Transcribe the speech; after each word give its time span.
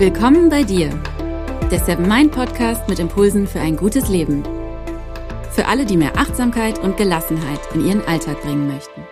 Willkommen 0.00 0.48
bei 0.48 0.62
dir, 0.62 0.88
der 1.70 1.78
Seven 1.78 2.08
Mind 2.08 2.32
Podcast 2.32 2.88
mit 2.88 2.98
Impulsen 2.98 3.46
für 3.46 3.60
ein 3.60 3.76
gutes 3.76 4.08
Leben. 4.08 4.42
Für 5.50 5.66
alle, 5.66 5.84
die 5.84 5.98
mehr 5.98 6.16
Achtsamkeit 6.16 6.78
und 6.78 6.96
Gelassenheit 6.96 7.60
in 7.74 7.84
ihren 7.84 8.02
Alltag 8.06 8.40
bringen 8.40 8.66
möchten. 8.66 9.02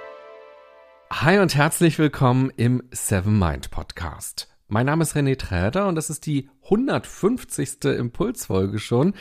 Hi 1.12 1.40
und 1.40 1.54
herzlich 1.54 1.98
willkommen 1.98 2.50
im 2.56 2.82
Seven 2.90 3.38
Mind 3.38 3.70
Podcast. 3.70 4.48
Mein 4.66 4.86
Name 4.86 5.02
ist 5.02 5.14
René 5.14 5.36
Träder 5.38 5.88
und 5.88 5.94
das 5.94 6.08
ist 6.08 6.24
die 6.24 6.48
150. 6.64 7.84
Impulsfolge 7.84 8.78
schon, 8.78 9.12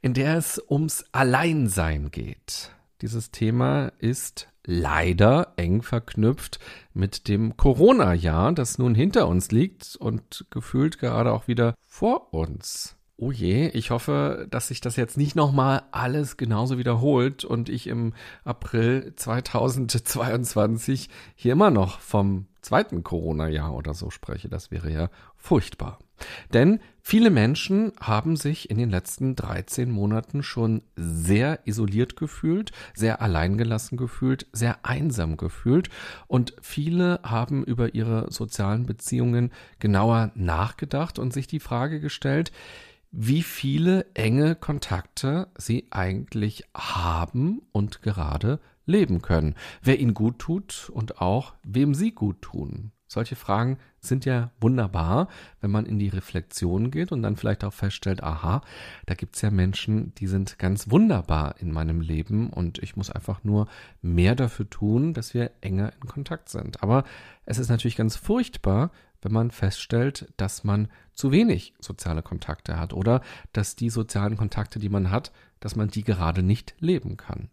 in 0.00 0.14
der 0.14 0.36
es 0.36 0.60
ums 0.68 1.04
Alleinsein 1.12 2.10
geht. 2.10 2.72
Dieses 3.00 3.30
Thema 3.30 3.92
ist 4.00 4.48
leider 4.66 5.52
eng 5.56 5.82
verknüpft 5.82 6.58
mit 6.94 7.28
dem 7.28 7.56
Corona-Jahr, 7.56 8.52
das 8.52 8.78
nun 8.78 8.94
hinter 8.94 9.28
uns 9.28 9.50
liegt 9.50 9.96
und 9.96 10.46
gefühlt 10.50 10.98
gerade 10.98 11.32
auch 11.32 11.48
wieder 11.48 11.74
vor 11.86 12.32
uns. 12.32 12.96
Oh 13.18 13.30
je, 13.30 13.68
ich 13.68 13.90
hoffe, 13.90 14.46
dass 14.50 14.68
sich 14.68 14.80
das 14.80 14.96
jetzt 14.96 15.16
nicht 15.16 15.36
nochmal 15.36 15.82
alles 15.92 16.36
genauso 16.36 16.78
wiederholt 16.78 17.44
und 17.44 17.68
ich 17.68 17.86
im 17.86 18.14
April 18.42 19.12
2022 19.14 21.08
hier 21.34 21.52
immer 21.52 21.70
noch 21.70 22.00
vom 22.00 22.46
zweiten 22.62 23.02
Corona-Jahr 23.02 23.74
oder 23.74 23.92
so 23.94 24.10
spreche. 24.10 24.48
Das 24.48 24.70
wäre 24.70 24.90
ja 24.90 25.10
furchtbar. 25.36 25.98
Denn 26.54 26.80
viele 27.00 27.30
Menschen 27.30 27.92
haben 28.00 28.36
sich 28.36 28.70
in 28.70 28.78
den 28.78 28.90
letzten 28.90 29.34
13 29.36 29.90
Monaten 29.90 30.42
schon 30.42 30.82
sehr 30.96 31.60
isoliert 31.64 32.16
gefühlt, 32.16 32.70
sehr 32.94 33.20
alleingelassen 33.20 33.98
gefühlt, 33.98 34.46
sehr 34.52 34.84
einsam 34.84 35.36
gefühlt 35.36 35.90
und 36.28 36.54
viele 36.62 37.20
haben 37.24 37.64
über 37.64 37.94
ihre 37.94 38.32
sozialen 38.32 38.86
Beziehungen 38.86 39.52
genauer 39.80 40.30
nachgedacht 40.34 41.18
und 41.18 41.32
sich 41.32 41.46
die 41.46 41.60
Frage 41.60 42.00
gestellt, 42.00 42.52
wie 43.12 43.42
viele 43.42 44.06
enge 44.14 44.56
Kontakte 44.56 45.48
sie 45.56 45.86
eigentlich 45.90 46.64
haben 46.74 47.62
und 47.70 48.02
gerade 48.02 48.58
leben 48.86 49.22
können, 49.22 49.54
wer 49.82 50.00
ihnen 50.00 50.14
gut 50.14 50.38
tut 50.38 50.90
und 50.92 51.20
auch 51.20 51.54
wem 51.62 51.94
sie 51.94 52.12
gut 52.12 52.42
tun. 52.42 52.90
Solche 53.06 53.36
Fragen 53.36 53.76
sind 54.00 54.24
ja 54.24 54.50
wunderbar, 54.58 55.28
wenn 55.60 55.70
man 55.70 55.84
in 55.84 55.98
die 55.98 56.08
Reflexion 56.08 56.90
geht 56.90 57.12
und 57.12 57.22
dann 57.22 57.36
vielleicht 57.36 57.62
auch 57.62 57.72
feststellt, 57.74 58.22
aha, 58.22 58.62
da 59.04 59.14
gibt's 59.14 59.42
ja 59.42 59.50
Menschen, 59.50 60.14
die 60.14 60.26
sind 60.26 60.58
ganz 60.58 60.90
wunderbar 60.90 61.56
in 61.58 61.70
meinem 61.70 62.00
Leben 62.00 62.48
und 62.48 62.78
ich 62.78 62.96
muss 62.96 63.10
einfach 63.10 63.44
nur 63.44 63.68
mehr 64.00 64.34
dafür 64.34 64.68
tun, 64.70 65.12
dass 65.12 65.34
wir 65.34 65.50
enger 65.60 65.92
in 66.00 66.08
Kontakt 66.08 66.48
sind. 66.48 66.82
Aber 66.82 67.04
es 67.44 67.58
ist 67.58 67.68
natürlich 67.68 67.96
ganz 67.96 68.16
furchtbar, 68.16 68.90
wenn 69.22 69.32
man 69.32 69.50
feststellt, 69.50 70.32
dass 70.36 70.64
man 70.64 70.88
zu 71.14 71.32
wenig 71.32 71.74
soziale 71.78 72.22
Kontakte 72.22 72.78
hat 72.78 72.92
oder 72.92 73.22
dass 73.52 73.76
die 73.76 73.90
sozialen 73.90 74.36
Kontakte, 74.36 74.78
die 74.78 74.88
man 74.88 75.10
hat, 75.10 75.32
dass 75.60 75.76
man 75.76 75.88
die 75.88 76.04
gerade 76.04 76.42
nicht 76.42 76.74
leben 76.80 77.16
kann. 77.16 77.48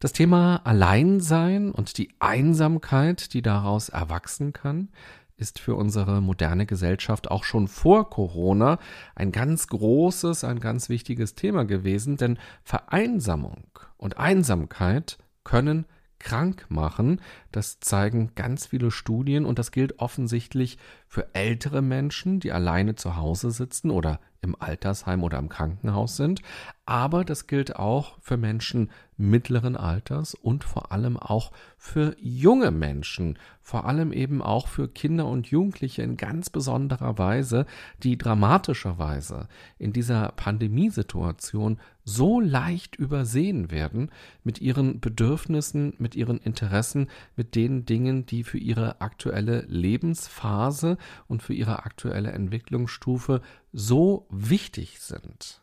Das 0.00 0.12
Thema 0.12 0.62
Alleinsein 0.64 1.72
und 1.72 1.98
die 1.98 2.10
Einsamkeit, 2.18 3.34
die 3.34 3.42
daraus 3.42 3.90
erwachsen 3.90 4.52
kann, 4.52 4.88
ist 5.36 5.58
für 5.58 5.74
unsere 5.74 6.20
moderne 6.20 6.66
Gesellschaft 6.66 7.30
auch 7.30 7.44
schon 7.44 7.66
vor 7.66 8.10
Corona 8.10 8.78
ein 9.14 9.32
ganz 9.32 9.66
großes, 9.68 10.44
ein 10.44 10.60
ganz 10.60 10.88
wichtiges 10.88 11.34
Thema 11.34 11.64
gewesen, 11.64 12.16
denn 12.16 12.38
Vereinsamung 12.62 13.66
und 13.96 14.18
Einsamkeit 14.18 15.18
können 15.44 15.86
krank 16.20 16.66
machen. 16.68 17.20
Das 17.50 17.80
zeigen 17.80 18.32
ganz 18.36 18.66
viele 18.66 18.90
Studien 18.90 19.44
und 19.44 19.58
das 19.58 19.72
gilt 19.72 19.98
offensichtlich 19.98 20.78
für 21.08 21.34
ältere 21.34 21.82
Menschen, 21.82 22.38
die 22.38 22.52
alleine 22.52 22.94
zu 22.94 23.16
Hause 23.16 23.50
sitzen 23.50 23.90
oder 23.90 24.20
im 24.42 24.54
Altersheim 24.58 25.24
oder 25.24 25.38
im 25.38 25.48
Krankenhaus 25.48 26.16
sind. 26.16 26.42
Aber 26.90 27.24
das 27.24 27.46
gilt 27.46 27.76
auch 27.76 28.18
für 28.20 28.36
Menschen 28.36 28.90
mittleren 29.16 29.76
Alters 29.76 30.34
und 30.34 30.64
vor 30.64 30.90
allem 30.90 31.16
auch 31.16 31.52
für 31.78 32.16
junge 32.20 32.72
Menschen, 32.72 33.38
vor 33.62 33.84
allem 33.84 34.12
eben 34.12 34.42
auch 34.42 34.66
für 34.66 34.88
Kinder 34.88 35.26
und 35.26 35.46
Jugendliche 35.46 36.02
in 36.02 36.16
ganz 36.16 36.50
besonderer 36.50 37.16
Weise, 37.16 37.64
die 38.02 38.18
dramatischerweise 38.18 39.46
in 39.78 39.92
dieser 39.92 40.32
Pandemiesituation 40.32 41.78
so 42.02 42.40
leicht 42.40 42.96
übersehen 42.96 43.70
werden 43.70 44.10
mit 44.42 44.60
ihren 44.60 44.98
Bedürfnissen, 44.98 45.94
mit 45.98 46.16
ihren 46.16 46.38
Interessen, 46.38 47.06
mit 47.36 47.54
den 47.54 47.84
Dingen, 47.84 48.26
die 48.26 48.42
für 48.42 48.58
ihre 48.58 49.00
aktuelle 49.00 49.60
Lebensphase 49.68 50.98
und 51.28 51.40
für 51.40 51.54
ihre 51.54 51.84
aktuelle 51.84 52.32
Entwicklungsstufe 52.32 53.42
so 53.72 54.26
wichtig 54.28 54.98
sind. 54.98 55.59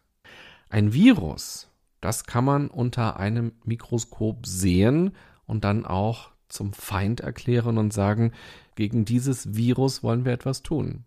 Ein 0.70 0.94
Virus, 0.94 1.70
das 2.02 2.26
kann 2.26 2.46
man 2.46 2.68
unter 2.68 3.20
einem 3.20 3.54
Mikroskop 3.64 4.46
sehen 4.46 5.16
und 5.46 5.64
dann 5.64 5.86
auch 5.86 6.32
zum 6.50 6.74
Feind 6.74 7.22
erklären 7.22 7.78
und 7.78 7.94
sagen, 7.94 8.32
gegen 8.76 9.06
dieses 9.06 9.56
Virus 9.56 10.04
wollen 10.04 10.26
wir 10.26 10.34
etwas 10.34 10.64
tun. 10.64 11.06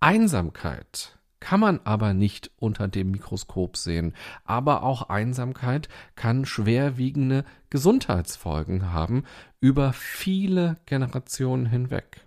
Einsamkeit 0.00 1.18
kann 1.40 1.60
man 1.60 1.80
aber 1.84 2.12
nicht 2.12 2.50
unter 2.58 2.86
dem 2.86 3.10
Mikroskop 3.10 3.76
sehen. 3.76 4.14
Aber 4.44 4.82
auch 4.82 5.08
Einsamkeit 5.08 5.88
kann 6.14 6.44
schwerwiegende 6.44 7.44
Gesundheitsfolgen 7.70 8.92
haben 8.92 9.24
über 9.60 9.92
viele 9.94 10.76
Generationen 10.86 11.66
hinweg. 11.66 12.26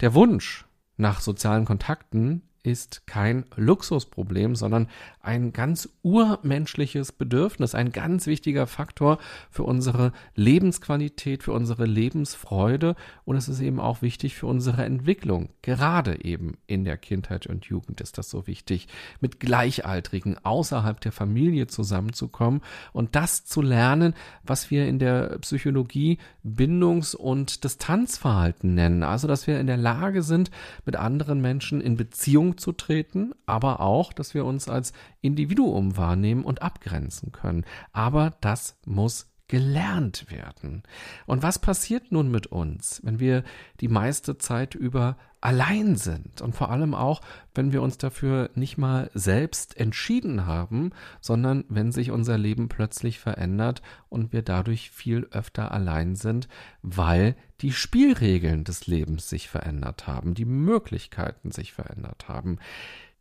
Der 0.00 0.14
Wunsch 0.14 0.64
nach 0.96 1.20
sozialen 1.20 1.64
Kontakten 1.64 2.42
ist 2.64 3.06
kein 3.06 3.44
Luxusproblem, 3.56 4.56
sondern 4.56 4.88
ein 5.20 5.52
ganz 5.52 5.88
urmenschliches 6.02 7.12
Bedürfnis, 7.12 7.74
ein 7.74 7.92
ganz 7.92 8.26
wichtiger 8.26 8.66
Faktor 8.66 9.18
für 9.50 9.62
unsere 9.62 10.12
Lebensqualität, 10.34 11.42
für 11.42 11.52
unsere 11.52 11.84
Lebensfreude 11.84 12.96
und 13.24 13.36
es 13.36 13.48
ist 13.48 13.60
eben 13.60 13.80
auch 13.80 14.02
wichtig 14.02 14.34
für 14.34 14.46
unsere 14.46 14.84
Entwicklung. 14.84 15.50
Gerade 15.62 16.24
eben 16.24 16.56
in 16.66 16.84
der 16.84 16.96
Kindheit 16.96 17.46
und 17.46 17.66
Jugend 17.66 18.00
ist 18.00 18.16
das 18.16 18.30
so 18.30 18.46
wichtig, 18.46 18.88
mit 19.20 19.40
Gleichaltrigen 19.40 20.38
außerhalb 20.42 21.00
der 21.00 21.12
Familie 21.12 21.66
zusammenzukommen 21.66 22.62
und 22.92 23.14
das 23.14 23.44
zu 23.44 23.60
lernen, 23.60 24.14
was 24.42 24.70
wir 24.70 24.88
in 24.88 24.98
der 24.98 25.38
Psychologie 25.40 26.18
Bindungs- 26.42 27.14
und 27.14 27.62
Distanzverhalten 27.62 28.74
nennen. 28.74 29.02
Also, 29.02 29.28
dass 29.28 29.46
wir 29.46 29.60
in 29.60 29.66
der 29.66 29.76
Lage 29.76 30.22
sind, 30.22 30.50
mit 30.86 30.96
anderen 30.96 31.42
Menschen 31.42 31.82
in 31.82 31.96
Beziehung 31.96 32.53
zu 32.56 32.72
treten, 32.72 33.32
aber 33.46 33.80
auch, 33.80 34.12
dass 34.12 34.34
wir 34.34 34.44
uns 34.44 34.68
als 34.68 34.92
Individuum 35.20 35.96
wahrnehmen 35.96 36.44
und 36.44 36.62
abgrenzen 36.62 37.32
können. 37.32 37.64
Aber 37.92 38.34
das 38.40 38.78
muss 38.84 39.33
gelernt 39.48 40.30
werden. 40.30 40.82
Und 41.26 41.42
was 41.42 41.58
passiert 41.58 42.12
nun 42.12 42.30
mit 42.30 42.46
uns, 42.46 43.00
wenn 43.04 43.20
wir 43.20 43.44
die 43.80 43.88
meiste 43.88 44.38
Zeit 44.38 44.74
über 44.74 45.16
allein 45.44 45.96
sind 45.96 46.40
und 46.40 46.56
vor 46.56 46.70
allem 46.70 46.94
auch, 46.94 47.20
wenn 47.54 47.70
wir 47.70 47.82
uns 47.82 47.98
dafür 47.98 48.48
nicht 48.54 48.78
mal 48.78 49.10
selbst 49.12 49.78
entschieden 49.78 50.46
haben, 50.46 50.92
sondern 51.20 51.64
wenn 51.68 51.92
sich 51.92 52.10
unser 52.10 52.38
Leben 52.38 52.70
plötzlich 52.70 53.18
verändert 53.18 53.82
und 54.08 54.32
wir 54.32 54.40
dadurch 54.40 54.90
viel 54.90 55.28
öfter 55.32 55.70
allein 55.72 56.16
sind, 56.16 56.48
weil 56.80 57.36
die 57.60 57.72
Spielregeln 57.72 58.64
des 58.64 58.86
Lebens 58.86 59.28
sich 59.28 59.50
verändert 59.50 60.06
haben, 60.06 60.32
die 60.32 60.46
Möglichkeiten 60.46 61.50
sich 61.50 61.74
verändert 61.74 62.26
haben. 62.26 62.58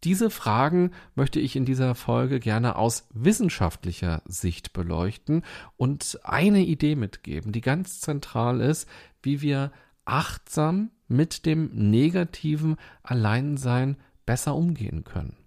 Diese 0.04 0.30
Fragen 0.30 0.92
möchte 1.16 1.40
ich 1.40 1.56
in 1.56 1.66
dieser 1.66 1.96
Folge 1.96 2.40
gerne 2.40 2.76
aus 2.76 3.08
wissenschaftlicher 3.14 4.22
Sicht 4.26 4.74
beleuchten 4.74 5.44
und 5.78 6.20
eine 6.24 6.62
Idee 6.66 6.96
mitgeben, 6.96 7.54
die 7.54 7.62
ganz 7.62 8.02
zentral 8.02 8.60
ist, 8.60 8.88
wie 9.22 9.42
wir 9.42 9.72
achtsam 10.04 10.92
mit 11.08 11.46
dem 11.46 11.70
negativen 11.74 12.76
Alleinsein 13.02 13.98
besser 14.26 14.56
umgehen 14.56 15.06
können. 15.06 15.38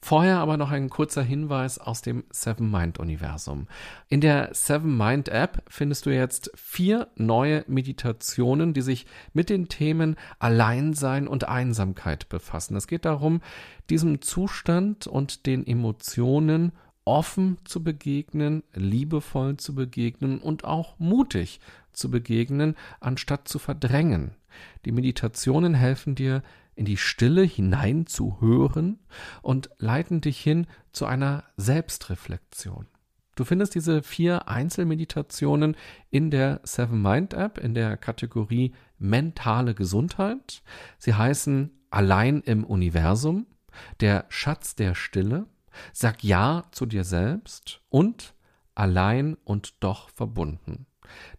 Vorher 0.00 0.38
aber 0.38 0.56
noch 0.56 0.70
ein 0.70 0.90
kurzer 0.90 1.22
Hinweis 1.22 1.78
aus 1.78 2.02
dem 2.02 2.24
Seven 2.30 2.70
Mind 2.70 2.98
Universum. 2.98 3.66
In 4.08 4.20
der 4.20 4.50
Seven 4.54 4.96
Mind 4.96 5.28
App 5.28 5.62
findest 5.68 6.06
du 6.06 6.10
jetzt 6.10 6.50
vier 6.54 7.08
neue 7.16 7.64
Meditationen, 7.66 8.74
die 8.74 8.82
sich 8.82 9.06
mit 9.32 9.50
den 9.50 9.68
Themen 9.68 10.16
Alleinsein 10.38 11.26
und 11.26 11.48
Einsamkeit 11.48 12.28
befassen. 12.28 12.76
Es 12.76 12.86
geht 12.86 13.04
darum, 13.04 13.40
diesem 13.90 14.22
Zustand 14.22 15.06
und 15.06 15.46
den 15.46 15.66
Emotionen 15.66 16.72
offen 17.04 17.56
zu 17.64 17.82
begegnen, 17.82 18.62
liebevoll 18.74 19.56
zu 19.56 19.74
begegnen 19.74 20.38
und 20.38 20.64
auch 20.64 20.98
mutig 20.98 21.58
zu 21.92 22.10
begegnen, 22.10 22.76
anstatt 23.00 23.48
zu 23.48 23.58
verdrängen. 23.58 24.32
Die 24.84 24.92
Meditationen 24.92 25.74
helfen 25.74 26.14
dir, 26.14 26.42
in 26.78 26.84
die 26.84 26.96
Stille 26.96 27.42
hinein 27.42 28.06
zu 28.06 28.40
hören 28.40 29.00
und 29.42 29.68
leiten 29.78 30.20
dich 30.20 30.38
hin 30.38 30.66
zu 30.92 31.06
einer 31.06 31.44
Selbstreflexion. 31.56 32.86
Du 33.34 33.44
findest 33.44 33.74
diese 33.74 34.02
vier 34.02 34.48
Einzelmeditationen 34.48 35.76
in 36.10 36.30
der 36.30 36.60
Seven 36.64 37.02
Mind 37.02 37.34
App 37.34 37.58
in 37.58 37.74
der 37.74 37.96
Kategorie 37.96 38.74
mentale 38.98 39.74
Gesundheit. 39.74 40.62
Sie 40.98 41.14
heißen 41.14 41.72
Allein 41.90 42.42
im 42.42 42.64
Universum, 42.64 43.46
Der 44.00 44.26
Schatz 44.28 44.74
der 44.74 44.94
Stille, 44.94 45.46
Sag 45.92 46.22
Ja 46.22 46.64
zu 46.70 46.86
dir 46.86 47.04
selbst 47.04 47.80
und 47.88 48.34
Allein 48.74 49.36
und 49.44 49.82
doch 49.82 50.10
verbunden. 50.10 50.86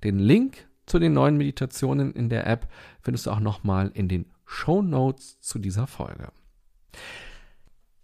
Den 0.03 0.19
Link 0.19 0.67
zu 0.85 0.99
den 0.99 1.13
neuen 1.13 1.37
Meditationen 1.37 2.13
in 2.13 2.29
der 2.29 2.47
App 2.47 2.67
findest 3.01 3.27
du 3.27 3.31
auch 3.31 3.39
nochmal 3.39 3.91
in 3.93 4.09
den 4.09 4.25
Show 4.51 4.81
Notes 4.81 5.39
zu 5.41 5.59
dieser 5.59 5.85
Folge. 5.85 6.31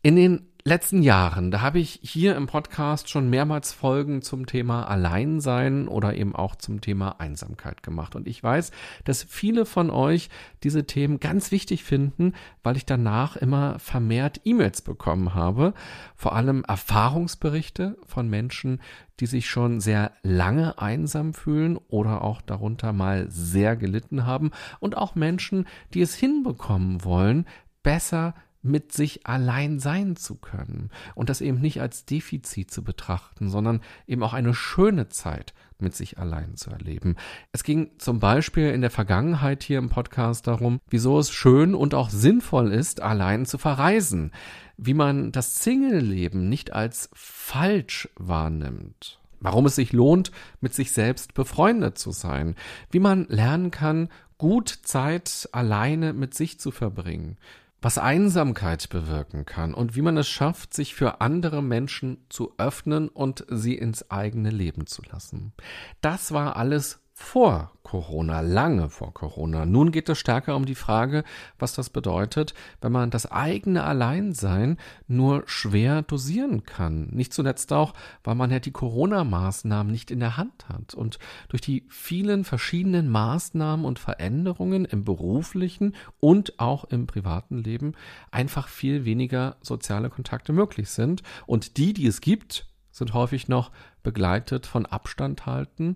In 0.05 0.15
den 0.15 0.45
letzten 0.63 1.01
Jahren, 1.01 1.49
da 1.49 1.61
habe 1.61 1.79
ich 1.79 1.99
hier 2.03 2.35
im 2.35 2.45
Podcast 2.45 3.09
schon 3.09 3.27
mehrmals 3.27 3.73
Folgen 3.73 4.21
zum 4.21 4.45
Thema 4.45 4.87
Alleinsein 4.87 5.87
oder 5.87 6.13
eben 6.13 6.35
auch 6.35 6.55
zum 6.55 6.79
Thema 6.79 7.19
Einsamkeit 7.19 7.81
gemacht. 7.81 8.15
Und 8.15 8.27
ich 8.27 8.43
weiß, 8.43 8.69
dass 9.03 9.23
viele 9.23 9.65
von 9.65 9.89
euch 9.89 10.29
diese 10.61 10.85
Themen 10.85 11.19
ganz 11.19 11.49
wichtig 11.49 11.83
finden, 11.83 12.33
weil 12.61 12.77
ich 12.77 12.85
danach 12.85 13.35
immer 13.35 13.79
vermehrt 13.79 14.41
E-Mails 14.43 14.83
bekommen 14.83 15.33
habe. 15.33 15.73
Vor 16.15 16.35
allem 16.35 16.63
Erfahrungsberichte 16.65 17.97
von 18.05 18.29
Menschen, 18.29 18.81
die 19.19 19.25
sich 19.25 19.49
schon 19.49 19.79
sehr 19.79 20.11
lange 20.21 20.77
einsam 20.77 21.33
fühlen 21.33 21.79
oder 21.87 22.23
auch 22.23 22.43
darunter 22.43 22.93
mal 22.93 23.25
sehr 23.31 23.75
gelitten 23.75 24.27
haben. 24.27 24.51
Und 24.79 24.97
auch 24.97 25.15
Menschen, 25.15 25.65
die 25.95 26.01
es 26.01 26.13
hinbekommen 26.13 27.03
wollen, 27.03 27.47
besser 27.81 28.35
mit 28.65 28.91
sich 28.91 29.25
allein 29.27 29.79
sein 29.79 30.15
zu 30.15 30.35
können 30.35 30.89
und 31.13 31.29
das 31.29 31.41
eben 31.41 31.61
nicht 31.61 31.81
als 31.81 32.05
Defizit 32.05 32.71
zu 32.71 32.83
betrachten, 32.83 33.49
sondern 33.49 33.81
eben 34.07 34.23
auch 34.23 34.33
eine 34.33 34.53
schöne 34.53 35.07
Zeit 35.07 35.53
mit 35.77 35.95
sich 35.95 36.17
allein 36.17 36.55
zu 36.55 36.71
erleben. 36.71 37.15
Es 37.51 37.63
ging 37.63 37.91
zum 37.97 38.19
Beispiel 38.19 38.71
in 38.71 38.81
der 38.81 38.89
Vergangenheit 38.89 39.63
hier 39.63 39.77
im 39.77 39.89
Podcast 39.89 40.47
darum, 40.47 40.79
wieso 40.89 41.19
es 41.19 41.31
schön 41.31 41.75
und 41.75 41.93
auch 41.93 42.09
sinnvoll 42.09 42.71
ist, 42.71 43.01
allein 43.01 43.45
zu 43.45 43.57
verreisen, 43.57 44.31
wie 44.77 44.93
man 44.93 45.31
das 45.31 45.63
Single-Leben 45.63 46.49
nicht 46.49 46.73
als 46.73 47.09
falsch 47.13 48.09
wahrnimmt. 48.15 49.19
Warum 49.41 49.65
es 49.65 49.75
sich 49.75 49.93
lohnt, 49.93 50.31
mit 50.59 50.73
sich 50.73 50.91
selbst 50.91 51.33
befreundet 51.33 51.97
zu 51.97 52.11
sein, 52.11 52.55
wie 52.89 52.99
man 52.99 53.27
lernen 53.27 53.69
kann, 53.69 54.09
gut 54.37 54.69
Zeit 54.69 55.49
alleine 55.51 56.13
mit 56.13 56.33
sich 56.33 56.59
zu 56.59 56.71
verbringen, 56.71 57.37
was 57.85 57.99
Einsamkeit 57.99 58.89
bewirken 58.89 59.45
kann 59.45 59.75
und 59.75 59.95
wie 59.95 60.01
man 60.01 60.17
es 60.17 60.27
schafft, 60.27 60.73
sich 60.73 60.95
für 60.95 61.21
andere 61.21 61.61
Menschen 61.61 62.25
zu 62.29 62.55
öffnen 62.57 63.09
und 63.09 63.45
sie 63.47 63.75
ins 63.75 64.09
eigene 64.09 64.49
Leben 64.49 64.87
zu 64.87 65.03
lassen. 65.03 65.53
Das 66.01 66.31
war 66.31 66.55
alles 66.55 67.04
vor 67.17 67.71
Corona, 67.81 68.41
lange 68.41 68.89
vor 68.89 69.13
Corona. 69.13 69.65
Nun 69.65 69.93
geht 69.93 70.09
es 70.09 70.19
stärker 70.19 70.57
um 70.57 70.65
die 70.65 70.75
Frage, 70.75 71.23
was 71.57 71.73
das 71.73 71.89
bedeutet, 71.89 72.53
wenn 72.81 72.91
man 72.91 73.09
das 73.09 73.31
eigene 73.31 73.85
Alleinsein 73.85 74.77
nur 75.07 75.43
schwer 75.45 76.01
dosieren 76.01 76.63
kann. 76.63 77.07
Nicht 77.11 77.33
zuletzt 77.33 77.71
auch, 77.71 77.93
weil 78.25 78.35
man 78.35 78.51
ja 78.51 78.59
die 78.59 78.71
Corona-Maßnahmen 78.71 79.89
nicht 79.89 80.11
in 80.11 80.19
der 80.19 80.35
Hand 80.35 80.67
hat 80.67 80.93
und 80.93 81.17
durch 81.47 81.61
die 81.61 81.85
vielen 81.89 82.43
verschiedenen 82.43 83.07
Maßnahmen 83.07 83.85
und 83.85 83.97
Veränderungen 83.97 84.83
im 84.83 85.05
beruflichen 85.05 85.95
und 86.19 86.59
auch 86.59 86.83
im 86.83 87.07
privaten 87.07 87.59
Leben 87.59 87.93
einfach 88.29 88.67
viel 88.67 89.05
weniger 89.05 89.55
soziale 89.61 90.09
Kontakte 90.09 90.51
möglich 90.51 90.89
sind. 90.89 91.23
Und 91.45 91.77
die, 91.77 91.93
die 91.93 92.07
es 92.07 92.19
gibt, 92.19 92.67
sind 92.91 93.13
häufig 93.13 93.47
noch 93.47 93.71
begleitet 94.03 94.65
von 94.65 94.85
Abstand 94.85 95.45
halten 95.45 95.95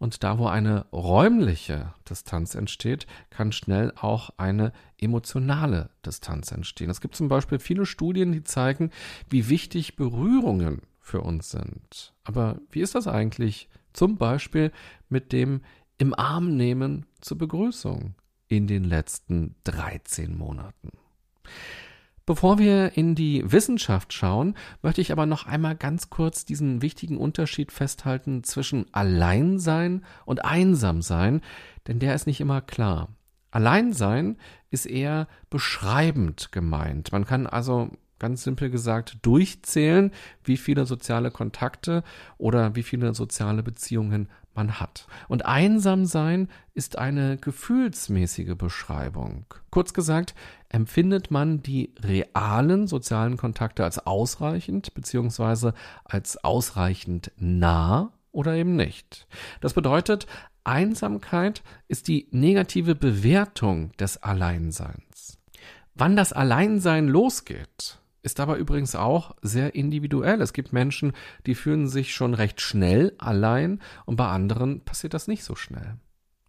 und 0.00 0.24
da, 0.24 0.38
wo 0.38 0.46
eine 0.46 0.86
räumliche 0.92 1.92
Distanz 2.08 2.54
entsteht, 2.54 3.06
kann 3.28 3.52
schnell 3.52 3.92
auch 4.00 4.30
eine 4.38 4.72
emotionale 4.98 5.90
Distanz 6.04 6.50
entstehen. 6.52 6.88
Es 6.88 7.02
gibt 7.02 7.14
zum 7.14 7.28
Beispiel 7.28 7.58
viele 7.58 7.84
Studien, 7.84 8.32
die 8.32 8.42
zeigen, 8.42 8.90
wie 9.28 9.50
wichtig 9.50 9.96
Berührungen 9.96 10.80
für 11.00 11.20
uns 11.20 11.50
sind. 11.50 12.14
Aber 12.24 12.58
wie 12.70 12.80
ist 12.80 12.94
das 12.94 13.06
eigentlich 13.06 13.68
zum 13.92 14.16
Beispiel 14.16 14.72
mit 15.10 15.32
dem 15.32 15.60
im 15.98 16.14
Arm 16.14 16.56
nehmen 16.56 17.04
zur 17.20 17.36
Begrüßung 17.36 18.14
in 18.48 18.66
den 18.66 18.84
letzten 18.84 19.54
13 19.64 20.34
Monaten? 20.34 20.92
Bevor 22.26 22.58
wir 22.58 22.96
in 22.96 23.14
die 23.14 23.42
Wissenschaft 23.50 24.12
schauen, 24.12 24.54
möchte 24.82 25.00
ich 25.00 25.10
aber 25.10 25.26
noch 25.26 25.46
einmal 25.46 25.74
ganz 25.74 26.10
kurz 26.10 26.44
diesen 26.44 26.82
wichtigen 26.82 27.16
Unterschied 27.16 27.72
festhalten 27.72 28.44
zwischen 28.44 28.86
Alleinsein 28.92 30.04
und 30.26 30.44
Einsamsein, 30.44 31.40
denn 31.88 31.98
der 31.98 32.14
ist 32.14 32.26
nicht 32.26 32.40
immer 32.40 32.60
klar. 32.60 33.08
Alleinsein 33.50 34.36
ist 34.70 34.86
eher 34.86 35.26
beschreibend 35.48 36.52
gemeint. 36.52 37.10
Man 37.10 37.24
kann 37.24 37.46
also 37.46 37.90
ganz 38.20 38.44
simpel 38.44 38.70
gesagt 38.70 39.18
durchzählen, 39.22 40.12
wie 40.44 40.56
viele 40.56 40.86
soziale 40.86 41.32
Kontakte 41.32 42.04
oder 42.38 42.76
wie 42.76 42.84
viele 42.84 43.14
soziale 43.14 43.64
Beziehungen 43.64 44.28
man 44.60 44.78
hat. 44.78 45.06
Und 45.28 45.46
einsam 45.46 46.04
sein 46.04 46.48
ist 46.74 46.98
eine 46.98 47.38
gefühlsmäßige 47.38 48.56
Beschreibung. 48.56 49.46
Kurz 49.70 49.94
gesagt, 49.94 50.34
empfindet 50.68 51.30
man 51.30 51.62
die 51.62 51.94
realen 52.00 52.86
sozialen 52.86 53.36
Kontakte 53.36 53.84
als 53.84 54.06
ausreichend 54.06 54.92
bzw. 54.94 55.72
als 56.04 56.44
ausreichend 56.44 57.32
nah 57.36 58.12
oder 58.32 58.54
eben 58.54 58.76
nicht. 58.76 59.26
Das 59.60 59.72
bedeutet, 59.72 60.26
Einsamkeit 60.62 61.62
ist 61.88 62.06
die 62.06 62.28
negative 62.30 62.94
Bewertung 62.94 63.92
des 63.96 64.22
Alleinseins. 64.22 65.38
Wann 65.94 66.16
das 66.16 66.32
Alleinsein 66.32 67.08
losgeht, 67.08 67.99
ist 68.22 68.40
aber 68.40 68.56
übrigens 68.56 68.94
auch 68.94 69.34
sehr 69.42 69.74
individuell. 69.74 70.40
Es 70.40 70.52
gibt 70.52 70.72
Menschen, 70.72 71.12
die 71.46 71.54
fühlen 71.54 71.88
sich 71.88 72.14
schon 72.14 72.34
recht 72.34 72.60
schnell 72.60 73.14
allein 73.18 73.80
und 74.04 74.16
bei 74.16 74.28
anderen 74.28 74.82
passiert 74.82 75.14
das 75.14 75.28
nicht 75.28 75.44
so 75.44 75.54
schnell. 75.54 75.96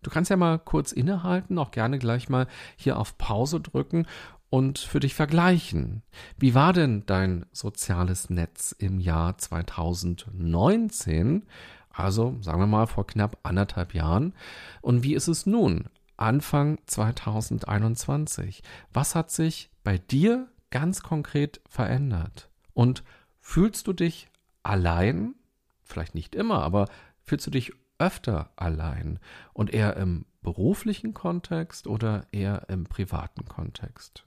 Du 0.03 0.09
kannst 0.09 0.31
ja 0.31 0.37
mal 0.37 0.57
kurz 0.57 0.91
innehalten, 0.91 1.59
auch 1.59 1.71
gerne 1.71 1.99
gleich 1.99 2.27
mal 2.27 2.47
hier 2.75 2.97
auf 2.97 3.17
Pause 3.17 3.61
drücken 3.61 4.07
und 4.49 4.79
für 4.79 4.99
dich 4.99 5.15
vergleichen. 5.15 6.01
Wie 6.37 6.55
war 6.55 6.73
denn 6.73 7.05
dein 7.05 7.45
soziales 7.51 8.29
Netz 8.29 8.75
im 8.77 8.99
Jahr 8.99 9.37
2019? 9.37 11.45
Also 11.89 12.37
sagen 12.41 12.59
wir 12.59 12.67
mal 12.67 12.87
vor 12.87 13.07
knapp 13.07 13.37
anderthalb 13.43 13.93
Jahren. 13.93 14.33
Und 14.81 15.03
wie 15.03 15.13
ist 15.13 15.27
es 15.27 15.45
nun? 15.45 15.85
Anfang 16.17 16.79
2021. 16.85 18.63
Was 18.91 19.15
hat 19.15 19.31
sich 19.31 19.69
bei 19.83 19.97
dir 19.97 20.47
ganz 20.71 21.03
konkret 21.03 21.61
verändert? 21.69 22.49
Und 22.73 23.03
fühlst 23.39 23.87
du 23.87 23.93
dich 23.93 24.29
allein? 24.63 25.35
Vielleicht 25.83 26.15
nicht 26.15 26.35
immer, 26.35 26.63
aber 26.63 26.87
fühlst 27.21 27.45
du 27.47 27.51
dich 27.51 27.73
öfter 27.99 28.51
allein 28.55 29.19
und 29.53 29.71
eher 29.71 29.95
im 29.97 30.25
beruflichen 30.41 31.13
Kontext 31.13 31.85
oder 31.85 32.25
eher 32.31 32.67
im 32.69 32.85
privaten 32.85 33.45
Kontext? 33.45 34.25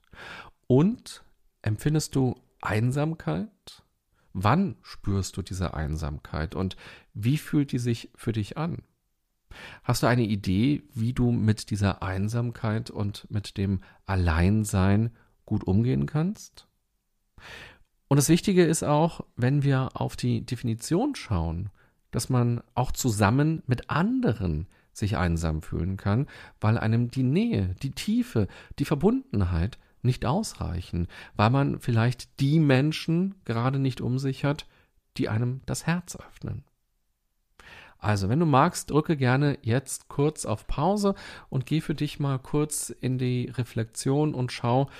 Und 0.66 1.24
empfindest 1.62 2.14
du 2.14 2.36
Einsamkeit? 2.60 3.82
Wann 4.32 4.76
spürst 4.82 5.36
du 5.36 5.42
diese 5.42 5.74
Einsamkeit 5.74 6.54
und 6.54 6.76
wie 7.14 7.38
fühlt 7.38 7.72
die 7.72 7.78
sich 7.78 8.10
für 8.14 8.32
dich 8.32 8.56
an? 8.56 8.82
Hast 9.84 10.02
du 10.02 10.08
eine 10.08 10.24
Idee, 10.24 10.82
wie 10.92 11.12
du 11.12 11.30
mit 11.30 11.70
dieser 11.70 12.02
Einsamkeit 12.02 12.90
und 12.90 13.30
mit 13.30 13.56
dem 13.56 13.80
Alleinsein 14.06 15.10
gut 15.46 15.64
umgehen 15.64 16.06
kannst. 16.06 16.66
Und 18.08 18.16
das 18.16 18.28
Wichtige 18.28 18.64
ist 18.64 18.84
auch, 18.84 19.22
wenn 19.36 19.62
wir 19.62 19.90
auf 19.94 20.16
die 20.16 20.44
Definition 20.44 21.14
schauen, 21.14 21.70
dass 22.10 22.28
man 22.28 22.62
auch 22.74 22.92
zusammen 22.92 23.62
mit 23.66 23.90
anderen 23.90 24.68
sich 24.92 25.16
einsam 25.16 25.62
fühlen 25.62 25.96
kann, 25.96 26.28
weil 26.60 26.78
einem 26.78 27.10
die 27.10 27.24
Nähe, 27.24 27.74
die 27.82 27.90
Tiefe, 27.90 28.46
die 28.78 28.84
Verbundenheit 28.84 29.78
nicht 30.02 30.24
ausreichen, 30.24 31.08
weil 31.34 31.50
man 31.50 31.80
vielleicht 31.80 32.40
die 32.40 32.60
Menschen 32.60 33.34
gerade 33.44 33.78
nicht 33.78 34.00
um 34.00 34.18
sich 34.18 34.44
hat, 34.44 34.66
die 35.16 35.28
einem 35.28 35.62
das 35.66 35.86
Herz 35.86 36.16
öffnen. 36.16 36.64
Also, 37.98 38.28
wenn 38.28 38.38
du 38.38 38.46
magst, 38.46 38.90
drücke 38.90 39.16
gerne 39.16 39.58
jetzt 39.62 40.08
kurz 40.08 40.44
auf 40.44 40.66
Pause 40.66 41.14
und 41.48 41.64
geh 41.64 41.80
für 41.80 41.94
dich 41.94 42.20
mal 42.20 42.38
kurz 42.38 42.90
in 42.90 43.16
die 43.16 43.46
Reflexion 43.46 44.34
und 44.34 44.52
schau, 44.52 44.90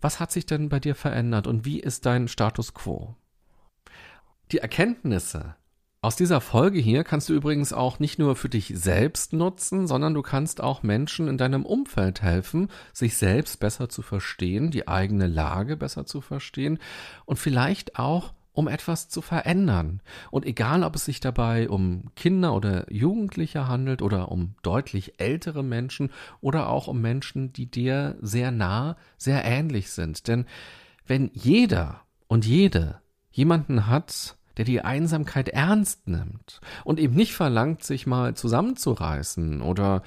was 0.00 0.20
hat 0.20 0.32
sich 0.32 0.46
denn 0.46 0.68
bei 0.68 0.80
dir 0.80 0.94
verändert 0.94 1.46
und 1.46 1.64
wie 1.64 1.80
ist 1.80 2.06
dein 2.06 2.28
Status 2.28 2.74
quo? 2.74 3.16
Die 4.52 4.58
Erkenntnisse 4.58 5.56
aus 6.00 6.14
dieser 6.14 6.40
Folge 6.40 6.78
hier 6.78 7.02
kannst 7.02 7.28
du 7.28 7.34
übrigens 7.34 7.72
auch 7.72 7.98
nicht 7.98 8.20
nur 8.20 8.36
für 8.36 8.48
dich 8.48 8.72
selbst 8.76 9.32
nutzen, 9.32 9.88
sondern 9.88 10.14
du 10.14 10.22
kannst 10.22 10.60
auch 10.60 10.84
Menschen 10.84 11.26
in 11.26 11.38
deinem 11.38 11.66
Umfeld 11.66 12.22
helfen, 12.22 12.68
sich 12.92 13.16
selbst 13.16 13.58
besser 13.58 13.88
zu 13.88 14.02
verstehen, 14.02 14.70
die 14.70 14.86
eigene 14.86 15.26
Lage 15.26 15.76
besser 15.76 16.06
zu 16.06 16.20
verstehen 16.20 16.78
und 17.24 17.36
vielleicht 17.36 17.98
auch 17.98 18.32
um 18.58 18.66
etwas 18.66 19.08
zu 19.08 19.22
verändern. 19.22 20.02
Und 20.32 20.44
egal, 20.44 20.82
ob 20.82 20.96
es 20.96 21.04
sich 21.04 21.20
dabei 21.20 21.68
um 21.68 22.10
Kinder 22.16 22.56
oder 22.56 22.92
Jugendliche 22.92 23.68
handelt 23.68 24.02
oder 24.02 24.32
um 24.32 24.56
deutlich 24.64 25.20
ältere 25.20 25.62
Menschen 25.62 26.10
oder 26.40 26.68
auch 26.68 26.88
um 26.88 27.00
Menschen, 27.00 27.52
die 27.52 27.70
dir 27.70 28.16
sehr 28.20 28.50
nah, 28.50 28.96
sehr 29.16 29.44
ähnlich 29.44 29.92
sind. 29.92 30.26
Denn 30.26 30.44
wenn 31.06 31.30
jeder 31.34 32.00
und 32.26 32.46
jede 32.46 33.00
jemanden 33.30 33.86
hat, 33.86 34.37
der 34.58 34.64
die 34.64 34.80
Einsamkeit 34.82 35.48
ernst 35.48 36.08
nimmt 36.08 36.60
und 36.84 36.98
eben 36.98 37.14
nicht 37.14 37.32
verlangt, 37.32 37.84
sich 37.84 38.06
mal 38.06 38.34
zusammenzureißen 38.34 39.62
oder 39.62 40.02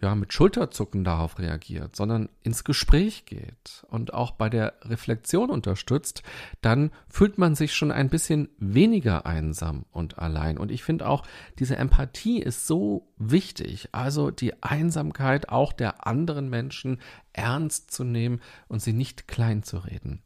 ja 0.00 0.14
mit 0.14 0.32
Schulterzucken 0.32 1.02
darauf 1.04 1.38
reagiert, 1.38 1.96
sondern 1.96 2.28
ins 2.42 2.62
Gespräch 2.62 3.26
geht 3.26 3.84
und 3.88 4.14
auch 4.14 4.30
bei 4.30 4.48
der 4.48 4.74
Reflexion 4.82 5.50
unterstützt, 5.50 6.22
dann 6.60 6.92
fühlt 7.08 7.36
man 7.36 7.56
sich 7.56 7.74
schon 7.74 7.90
ein 7.90 8.08
bisschen 8.08 8.48
weniger 8.58 9.26
einsam 9.26 9.84
und 9.90 10.18
allein. 10.18 10.56
Und 10.56 10.70
ich 10.70 10.84
finde 10.84 11.08
auch, 11.08 11.24
diese 11.58 11.76
Empathie 11.76 12.40
ist 12.40 12.66
so 12.66 13.08
wichtig, 13.18 13.88
also 13.90 14.30
die 14.30 14.62
Einsamkeit 14.62 15.48
auch 15.48 15.72
der 15.72 16.06
anderen 16.06 16.48
Menschen 16.48 17.00
ernst 17.32 17.90
zu 17.90 18.04
nehmen 18.04 18.40
und 18.68 18.80
sie 18.80 18.92
nicht 18.92 19.26
klein 19.26 19.64
zu 19.64 19.78
reden. 19.78 20.22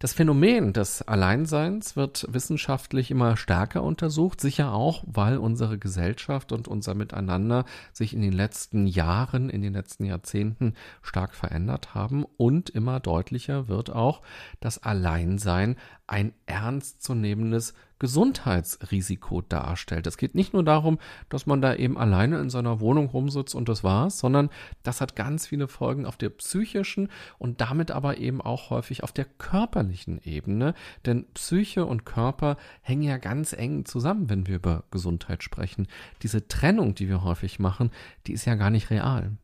Das 0.00 0.12
Phänomen 0.12 0.72
des 0.72 1.02
Alleinseins 1.02 1.96
wird 1.96 2.24
wissenschaftlich 2.28 3.10
immer 3.10 3.36
stärker 3.36 3.82
untersucht, 3.82 4.40
sicher 4.40 4.72
auch, 4.72 5.02
weil 5.08 5.38
unsere 5.38 5.76
Gesellschaft 5.76 6.52
und 6.52 6.68
unser 6.68 6.94
Miteinander 6.94 7.64
sich 7.92 8.14
in 8.14 8.22
den 8.22 8.32
letzten 8.32 8.86
Jahren, 8.86 9.50
in 9.50 9.60
den 9.60 9.72
letzten 9.72 10.04
Jahrzehnten 10.04 10.74
stark 11.02 11.34
verändert 11.34 11.96
haben. 11.96 12.24
Und 12.36 12.70
immer 12.70 13.00
deutlicher 13.00 13.66
wird 13.66 13.90
auch, 13.90 14.22
dass 14.60 14.80
Alleinsein 14.80 15.74
ein 16.06 16.32
ernstzunehmendes 16.46 17.74
Gesundheitsrisiko 17.98 19.42
darstellt. 19.42 20.06
Es 20.06 20.16
geht 20.16 20.34
nicht 20.34 20.52
nur 20.52 20.64
darum, 20.64 20.98
dass 21.28 21.46
man 21.46 21.60
da 21.60 21.74
eben 21.74 21.98
alleine 21.98 22.38
in 22.40 22.50
seiner 22.50 22.80
Wohnung 22.80 23.08
rumsitzt 23.08 23.54
und 23.54 23.68
das 23.68 23.84
war's, 23.84 24.18
sondern 24.18 24.50
das 24.82 25.00
hat 25.00 25.16
ganz 25.16 25.46
viele 25.46 25.68
Folgen 25.68 26.06
auf 26.06 26.16
der 26.16 26.30
psychischen 26.30 27.08
und 27.38 27.60
damit 27.60 27.90
aber 27.90 28.18
eben 28.18 28.40
auch 28.40 28.70
häufig 28.70 29.02
auf 29.02 29.12
der 29.12 29.24
körperlichen 29.24 30.20
Ebene. 30.22 30.74
Denn 31.06 31.26
Psyche 31.34 31.86
und 31.86 32.04
Körper 32.04 32.56
hängen 32.82 33.02
ja 33.02 33.18
ganz 33.18 33.52
eng 33.52 33.84
zusammen, 33.84 34.28
wenn 34.30 34.46
wir 34.46 34.56
über 34.56 34.84
Gesundheit 34.90 35.42
sprechen. 35.42 35.88
Diese 36.22 36.48
Trennung, 36.48 36.94
die 36.94 37.08
wir 37.08 37.24
häufig 37.24 37.58
machen, 37.58 37.90
die 38.26 38.32
ist 38.32 38.44
ja 38.44 38.54
gar 38.54 38.70
nicht 38.70 38.90
real. 38.90 39.36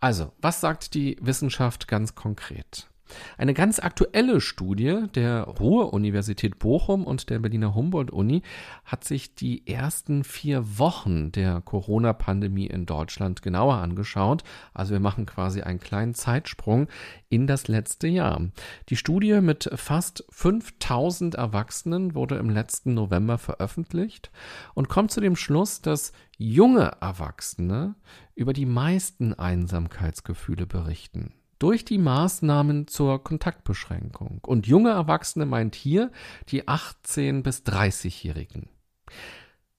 Also, 0.00 0.32
was 0.40 0.60
sagt 0.60 0.94
die 0.94 1.18
Wissenschaft 1.20 1.86
ganz 1.86 2.14
konkret? 2.14 2.89
Eine 3.38 3.54
ganz 3.54 3.78
aktuelle 3.78 4.40
Studie 4.40 5.04
der 5.14 5.42
Ruhr-Universität 5.44 6.58
Bochum 6.58 7.04
und 7.04 7.30
der 7.30 7.38
Berliner 7.38 7.74
Humboldt-Uni 7.74 8.42
hat 8.84 9.04
sich 9.04 9.34
die 9.34 9.66
ersten 9.66 10.24
vier 10.24 10.78
Wochen 10.78 11.32
der 11.32 11.60
Corona-Pandemie 11.60 12.66
in 12.66 12.86
Deutschland 12.86 13.42
genauer 13.42 13.76
angeschaut. 13.76 14.42
Also 14.74 14.92
wir 14.92 15.00
machen 15.00 15.26
quasi 15.26 15.62
einen 15.62 15.80
kleinen 15.80 16.14
Zeitsprung 16.14 16.88
in 17.28 17.46
das 17.46 17.68
letzte 17.68 18.08
Jahr. 18.08 18.40
Die 18.88 18.96
Studie 18.96 19.40
mit 19.40 19.70
fast 19.74 20.24
5000 20.30 21.34
Erwachsenen 21.34 22.14
wurde 22.14 22.36
im 22.36 22.50
letzten 22.50 22.94
November 22.94 23.38
veröffentlicht 23.38 24.30
und 24.74 24.88
kommt 24.88 25.10
zu 25.10 25.20
dem 25.20 25.36
Schluss, 25.36 25.80
dass 25.80 26.12
junge 26.36 26.92
Erwachsene 27.00 27.94
über 28.34 28.52
die 28.52 28.66
meisten 28.66 29.34
Einsamkeitsgefühle 29.34 30.66
berichten 30.66 31.34
durch 31.60 31.84
die 31.84 31.98
Maßnahmen 31.98 32.88
zur 32.88 33.22
Kontaktbeschränkung. 33.22 34.40
Und 34.42 34.66
junge 34.66 34.90
Erwachsene 34.90 35.46
meint 35.46 35.76
hier 35.76 36.10
die 36.48 36.66
18 36.66 37.44
bis 37.44 37.60
30-Jährigen. 37.60 38.68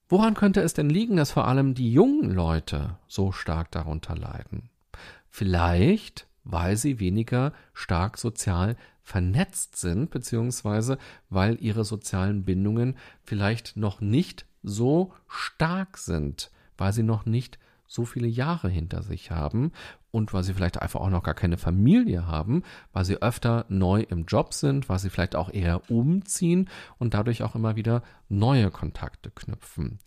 Woran 0.07 0.33
könnte 0.33 0.61
es 0.61 0.73
denn 0.73 0.89
liegen, 0.89 1.17
dass 1.17 1.31
vor 1.31 1.47
allem 1.47 1.73
die 1.73 1.91
jungen 1.91 2.31
Leute 2.31 2.97
so 3.07 3.31
stark 3.31 3.71
darunter 3.71 4.15
leiden? 4.15 4.69
Vielleicht, 5.29 6.27
weil 6.43 6.77
sie 6.77 6.99
weniger 6.99 7.53
stark 7.73 8.17
sozial 8.17 8.75
vernetzt 9.01 9.77
sind, 9.77 10.11
beziehungsweise 10.11 10.97
weil 11.29 11.57
ihre 11.59 11.83
sozialen 11.83 12.43
Bindungen 12.43 12.95
vielleicht 13.23 13.75
noch 13.75 14.01
nicht 14.01 14.45
so 14.61 15.13
stark 15.27 15.97
sind, 15.97 16.51
weil 16.77 16.93
sie 16.93 17.03
noch 17.03 17.25
nicht 17.25 17.57
so 17.91 18.05
viele 18.05 18.27
Jahre 18.27 18.69
hinter 18.69 19.03
sich 19.03 19.31
haben 19.31 19.73
und 20.11 20.33
weil 20.33 20.43
sie 20.43 20.53
vielleicht 20.53 20.81
einfach 20.81 21.01
auch 21.01 21.09
noch 21.09 21.23
gar 21.23 21.33
keine 21.33 21.57
Familie 21.57 22.25
haben, 22.25 22.63
weil 22.93 23.03
sie 23.03 23.21
öfter 23.21 23.65
neu 23.67 24.03
im 24.03 24.23
Job 24.23 24.53
sind, 24.53 24.87
weil 24.87 24.97
sie 24.97 25.09
vielleicht 25.09 25.35
auch 25.35 25.51
eher 25.51 25.91
umziehen 25.91 26.69
und 26.99 27.13
dadurch 27.13 27.43
auch 27.43 27.53
immer 27.53 27.75
wieder 27.75 28.01
neue 28.29 28.71
Kontakte 28.71 29.29
knüpfen. 29.29 29.99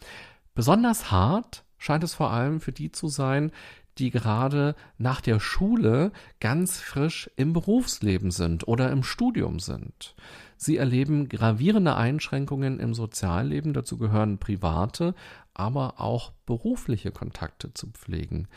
Besonders 0.55 1.11
hart 1.11 1.63
scheint 1.77 2.05
es 2.05 2.15
vor 2.15 2.31
allem 2.31 2.63
für 2.63 2.73
die 2.73 2.91
zu 2.91 3.09
sein, 3.09 3.53
die 3.99 4.11
gerade 4.11 4.75
nach 4.99 5.21
der 5.21 5.41
Schule 5.41 6.13
ganz 6.41 6.79
frisch 6.79 7.31
im 7.37 7.53
Berufsleben 7.53 8.31
sind 8.31 8.67
oder 8.67 8.91
im 8.91 9.03
Studium 9.03 9.61
sind. 9.61 10.15
Sie 10.57 10.77
erleben 10.77 11.29
gravierende 11.29 11.97
Einschränkungen 11.97 12.81
im 12.81 12.95
Sozialleben, 12.95 13.73
dazu 13.73 13.99
gehören 13.99 14.39
private, 14.39 15.15
aber 15.53 16.01
auch 16.01 16.33
berufliche 16.47 17.11
Kontakte 17.11 17.75
zu 17.75 17.89
pflegen. 17.89 18.49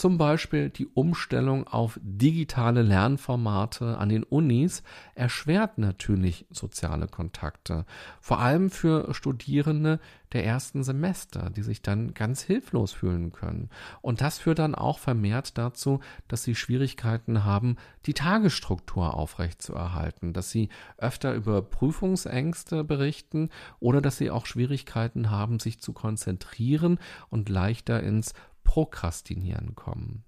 Zum 0.00 0.16
Beispiel 0.16 0.70
die 0.70 0.86
Umstellung 0.86 1.66
auf 1.66 2.00
digitale 2.02 2.80
Lernformate 2.80 3.98
an 3.98 4.08
den 4.08 4.22
Unis 4.22 4.82
erschwert 5.14 5.76
natürlich 5.76 6.46
soziale 6.48 7.06
Kontakte, 7.06 7.84
vor 8.18 8.38
allem 8.38 8.70
für 8.70 9.12
Studierende 9.12 10.00
der 10.32 10.46
ersten 10.46 10.84
Semester, 10.84 11.50
die 11.50 11.62
sich 11.62 11.82
dann 11.82 12.14
ganz 12.14 12.40
hilflos 12.40 12.92
fühlen 12.92 13.32
können. 13.32 13.68
Und 14.00 14.22
das 14.22 14.38
führt 14.38 14.60
dann 14.60 14.74
auch 14.74 14.98
vermehrt 14.98 15.58
dazu, 15.58 16.00
dass 16.28 16.44
sie 16.44 16.54
Schwierigkeiten 16.54 17.44
haben, 17.44 17.76
die 18.06 18.14
Tagesstruktur 18.14 19.12
aufrechtzuerhalten, 19.14 20.32
dass 20.32 20.50
sie 20.50 20.70
öfter 20.96 21.34
über 21.34 21.60
Prüfungsängste 21.60 22.84
berichten 22.84 23.50
oder 23.80 24.00
dass 24.00 24.16
sie 24.16 24.30
auch 24.30 24.46
Schwierigkeiten 24.46 25.30
haben, 25.30 25.58
sich 25.58 25.80
zu 25.80 25.92
konzentrieren 25.92 26.98
und 27.28 27.50
leichter 27.50 28.02
ins 28.02 28.32
Prokrastinieren 28.70 29.74
kommen. 29.74 30.22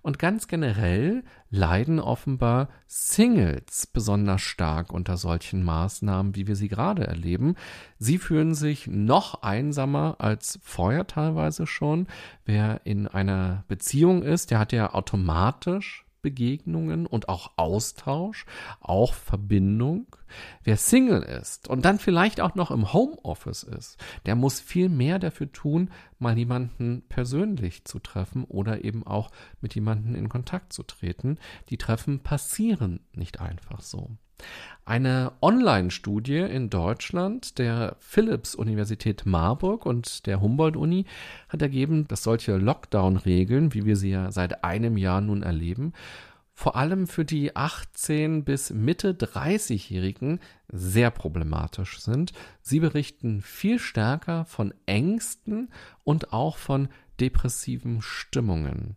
Und 0.00 0.18
ganz 0.18 0.48
generell 0.48 1.24
leiden 1.50 2.00
offenbar 2.00 2.70
Singles 2.86 3.86
besonders 3.86 4.40
stark 4.40 4.94
unter 4.94 5.18
solchen 5.18 5.62
Maßnahmen, 5.62 6.34
wie 6.34 6.46
wir 6.46 6.56
sie 6.56 6.68
gerade 6.68 7.06
erleben. 7.06 7.54
Sie 7.98 8.16
fühlen 8.16 8.54
sich 8.54 8.86
noch 8.86 9.42
einsamer 9.42 10.16
als 10.20 10.58
vorher 10.62 11.06
teilweise 11.06 11.66
schon. 11.66 12.06
Wer 12.46 12.80
in 12.84 13.08
einer 13.08 13.64
Beziehung 13.68 14.22
ist, 14.22 14.50
der 14.50 14.58
hat 14.58 14.72
ja 14.72 14.94
automatisch 14.94 16.06
Begegnungen 16.22 17.06
und 17.06 17.28
auch 17.28 17.52
Austausch, 17.56 18.46
auch 18.80 19.12
Verbindung. 19.12 20.06
Wer 20.64 20.76
Single 20.76 21.22
ist 21.22 21.68
und 21.68 21.84
dann 21.84 21.98
vielleicht 21.98 22.40
auch 22.40 22.54
noch 22.54 22.70
im 22.70 22.92
Homeoffice 22.92 23.64
ist, 23.64 23.98
der 24.24 24.34
muss 24.34 24.60
viel 24.60 24.88
mehr 24.88 25.18
dafür 25.18 25.52
tun, 25.52 25.90
mal 26.18 26.38
jemanden 26.38 27.02
persönlich 27.08 27.84
zu 27.84 27.98
treffen 27.98 28.44
oder 28.44 28.84
eben 28.84 29.06
auch 29.06 29.30
mit 29.60 29.74
jemanden 29.74 30.14
in 30.14 30.28
Kontakt 30.28 30.72
zu 30.72 30.84
treten. 30.84 31.38
Die 31.68 31.76
Treffen 31.76 32.20
passieren 32.20 33.00
nicht 33.12 33.40
einfach 33.40 33.80
so. 33.80 34.16
Eine 34.84 35.32
Online-Studie 35.40 36.38
in 36.38 36.68
Deutschland 36.68 37.58
der 37.58 37.96
Philipps-Universität 38.00 39.26
Marburg 39.26 39.86
und 39.86 40.26
der 40.26 40.40
Humboldt-Uni 40.40 41.06
hat 41.48 41.62
ergeben, 41.62 42.08
dass 42.08 42.24
solche 42.24 42.56
Lockdown-Regeln, 42.56 43.74
wie 43.74 43.84
wir 43.84 43.96
sie 43.96 44.10
ja 44.10 44.32
seit 44.32 44.64
einem 44.64 44.96
Jahr 44.96 45.20
nun 45.20 45.44
erleben, 45.44 45.92
vor 46.54 46.76
allem 46.76 47.06
für 47.06 47.24
die 47.24 47.56
18 47.56 48.44
bis 48.44 48.70
Mitte 48.70 49.14
30-Jährigen 49.14 50.40
sehr 50.68 51.10
problematisch 51.10 52.00
sind. 52.00 52.32
Sie 52.60 52.80
berichten 52.80 53.40
viel 53.40 53.78
stärker 53.78 54.44
von 54.44 54.74
Ängsten 54.86 55.70
und 56.04 56.32
auch 56.32 56.56
von 56.56 56.88
depressiven 57.20 58.02
Stimmungen. 58.02 58.96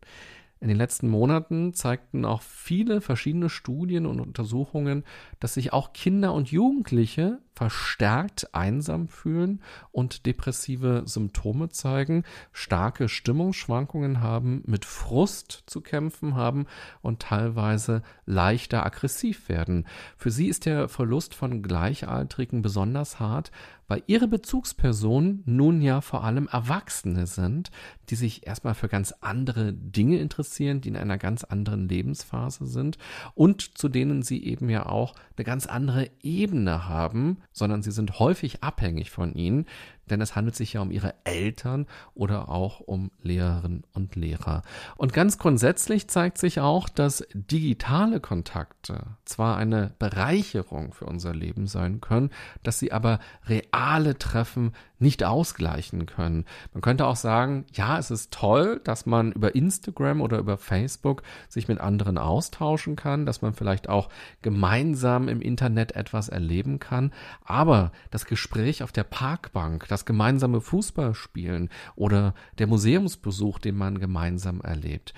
In 0.66 0.70
den 0.70 0.78
letzten 0.78 1.10
Monaten 1.10 1.76
zeigten 1.76 2.26
auch 2.26 2.42
viele 2.42 3.00
verschiedene 3.00 3.52
Studien 3.52 4.08
und 4.08 4.20
Untersuchungen, 4.20 5.04
dass 5.40 5.54
sich 5.54 5.74
auch 5.74 5.94
Kinder 5.94 6.34
und 6.34 6.50
Jugendliche 6.50 7.38
verstärkt 7.56 8.54
einsam 8.54 9.08
fühlen 9.08 9.62
und 9.92 10.26
depressive 10.26 11.04
Symptome 11.06 11.70
zeigen, 11.70 12.24
starke 12.52 13.08
Stimmungsschwankungen 13.08 14.22
haben, 14.22 14.62
mit 14.66 14.84
Frust 14.84 15.64
zu 15.66 15.80
kämpfen 15.80 16.36
haben 16.36 16.68
und 17.02 17.22
teilweise 17.22 18.04
leichter 18.26 18.86
aggressiv 18.86 19.48
werden. 19.48 19.88
Für 20.18 20.32
sie 20.32 20.48
ist 20.48 20.66
der 20.66 20.90
Verlust 20.90 21.34
von 21.34 21.64
Gleichaltrigen 21.64 22.62
besonders 22.62 23.20
hart, 23.20 23.52
weil 23.88 24.04
ihre 24.08 24.28
Bezugspersonen 24.28 25.44
nun 25.46 25.82
ja 25.82 26.02
vor 26.02 26.24
allem 26.24 26.48
Erwachsene 26.48 27.28
sind, 27.28 27.72
die 28.10 28.16
sich 28.16 28.48
erstmal 28.48 28.74
für 28.74 28.88
ganz 28.88 29.14
andere 29.22 29.74
Dinge 29.74 30.20
interessieren, 30.20 30.82
die 30.82 30.90
in 30.90 30.98
einer 30.98 31.18
ganz 31.18 31.44
anderen 31.44 31.88
Lebensphase 31.88 32.66
sind 32.66 32.98
und 33.36 33.78
zu 33.78 33.90
denen 33.90 34.24
sie 34.24 34.44
eben 34.44 34.70
ja 34.70 34.88
auch 34.88 35.14
eine 35.38 35.46
ganz 35.46 35.68
andere 35.68 36.10
Ebene 36.22 36.88
haben, 36.88 37.38
sondern 37.56 37.82
sie 37.82 37.92
sind 37.92 38.20
häufig 38.20 38.64
abhängig 38.64 39.10
von 39.10 39.34
ihnen, 39.34 39.66
denn 40.10 40.22
es 40.22 40.36
handelt 40.36 40.56
sich 40.56 40.74
ja 40.74 40.82
um 40.82 40.92
ihre 40.92 41.14
Eltern 41.24 41.88
oder 42.14 42.50
auch 42.50 42.80
um 42.80 43.12
Lehrerinnen 43.22 43.84
und 43.94 44.16
Lehrer. 44.16 44.62
Und 44.98 45.14
ganz 45.14 45.38
grundsätzlich 45.38 46.08
zeigt 46.08 46.38
sich 46.38 46.60
auch, 46.60 46.90
dass 46.90 47.26
digitale 47.34 48.20
Kontakte 48.20 49.18
zwar 49.26 49.58
eine 49.58 49.94
Bereicherung 50.00 50.94
für 50.94 51.06
unser 51.06 51.34
Leben 51.34 51.68
sein 51.68 52.02
können, 52.02 52.30
dass 52.64 52.80
sie 52.80 52.92
aber 52.92 53.20
reale 53.48 54.18
Treffen 54.18 54.74
nicht 55.00 55.24
ausgleichen 55.24 56.06
können. 56.06 56.46
Man 56.74 56.82
könnte 56.82 57.06
auch 57.06 57.16
sagen, 57.16 57.66
ja, 57.74 57.98
es 58.00 58.12
ist 58.12 58.32
toll, 58.32 58.80
dass 58.84 59.06
man 59.06 59.32
über 59.34 59.56
Instagram 59.56 60.22
oder 60.22 60.38
über 60.38 60.58
Facebook 60.58 61.24
sich 61.50 61.68
mit 61.68 61.80
anderen 61.82 62.18
austauschen 62.18 62.96
kann, 62.96 63.26
dass 63.26 63.42
man 63.42 63.54
vielleicht 63.54 63.90
auch 63.90 64.10
gemeinsam 64.42 65.28
im 65.28 65.42
Internet 65.42 65.94
etwas 65.94 66.30
erleben 66.30 66.80
kann, 66.80 67.12
aber 67.44 67.92
das 68.10 68.26
Gespräch 68.26 68.84
auf 68.84 68.92
der 68.92 69.04
Parkbank, 69.04 69.88
das 69.96 70.06
gemeinsame 70.06 70.62
Fußballspielen 70.62 71.70
oder 71.96 72.36
der 72.60 72.68
Museumsbesuch, 72.68 73.60
den 73.60 73.76
man 73.76 74.00
gemeinsam 74.00 74.62
erlebt, 74.62 75.14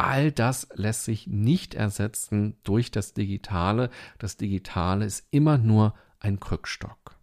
All 0.00 0.30
das 0.30 0.68
lässt 0.74 1.04
sich 1.04 1.26
nicht 1.26 1.74
ersetzen 1.74 2.56
durch 2.62 2.92
das 2.92 3.14
Digitale. 3.14 3.90
Das 4.18 4.36
Digitale 4.36 5.04
ist 5.04 5.26
immer 5.32 5.58
nur 5.58 5.92
ein 6.20 6.38
Krückstock. 6.38 7.16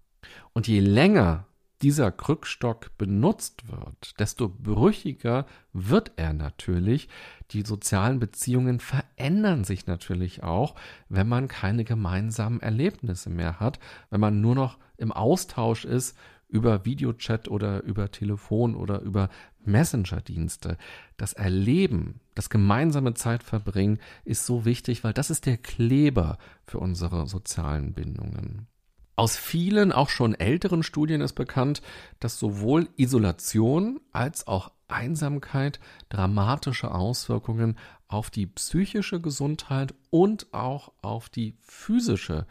Und 0.52 0.68
je 0.68 0.82
länger 0.82 1.48
dieser 1.82 2.12
Krückstock 2.12 2.98
benutzt 2.98 3.70
wird, 3.70 4.20
desto 4.20 4.50
brüchiger 4.50 5.46
wird 5.72 6.12
er 6.18 6.34
natürlich. 6.34 7.08
Die 7.52 7.62
sozialen 7.62 8.20
Beziehungen 8.20 8.80
verändern 8.82 9.64
sich 9.64 9.88
natürlich 9.88 10.44
auch, 10.44 10.76
wenn 11.08 11.30
man 11.30 11.48
keine 11.48 11.86
gemeinsamen 11.86 12.60
Erlebnisse 12.60 13.30
mehr 13.30 13.60
hat, 13.60 13.80
wenn 14.10 14.20
man 14.20 14.42
nur 14.42 14.56
noch 14.56 14.78
im 14.98 15.14
Austausch 15.14 15.86
ist 15.86 16.18
über 16.48 16.86
Videochat 16.86 17.48
oder 17.48 17.84
über 17.84 18.12
Telefon 18.12 18.76
oder 18.76 19.02
über 19.02 19.30
Messenger-Dienste. 19.64 20.78
Das 21.18 21.34
Erleben, 21.34 22.20
das 22.36 22.50
gemeinsame 22.50 23.14
Zeitverbringen 23.14 24.00
ist 24.24 24.46
so 24.46 24.66
wichtig, 24.66 25.04
weil 25.04 25.14
das 25.14 25.30
ist 25.30 25.46
der 25.46 25.58
Kleber 25.58 26.38
für 26.66 26.80
unsere 26.80 27.28
sozialen 27.28 27.94
Bindungen. 27.94 28.68
Aus 29.18 29.38
vielen, 29.38 29.92
auch 29.94 30.10
schon 30.10 30.36
älteren 30.36 30.84
Studien 30.84 31.22
ist 31.22 31.34
bekannt, 31.34 31.82
dass 32.20 32.38
sowohl 32.38 32.90
Isolation 32.98 34.02
als 34.12 34.46
auch 34.46 34.72
Einsamkeit 34.88 35.80
dramatische 36.10 36.92
Auswirkungen 36.92 37.78
auf 38.08 38.30
die 38.30 38.46
psychische 38.46 39.22
Gesundheit 39.22 39.94
und 40.10 40.54
auch 40.54 40.92
auf 41.02 41.30
die 41.30 41.56
physische 41.62 42.46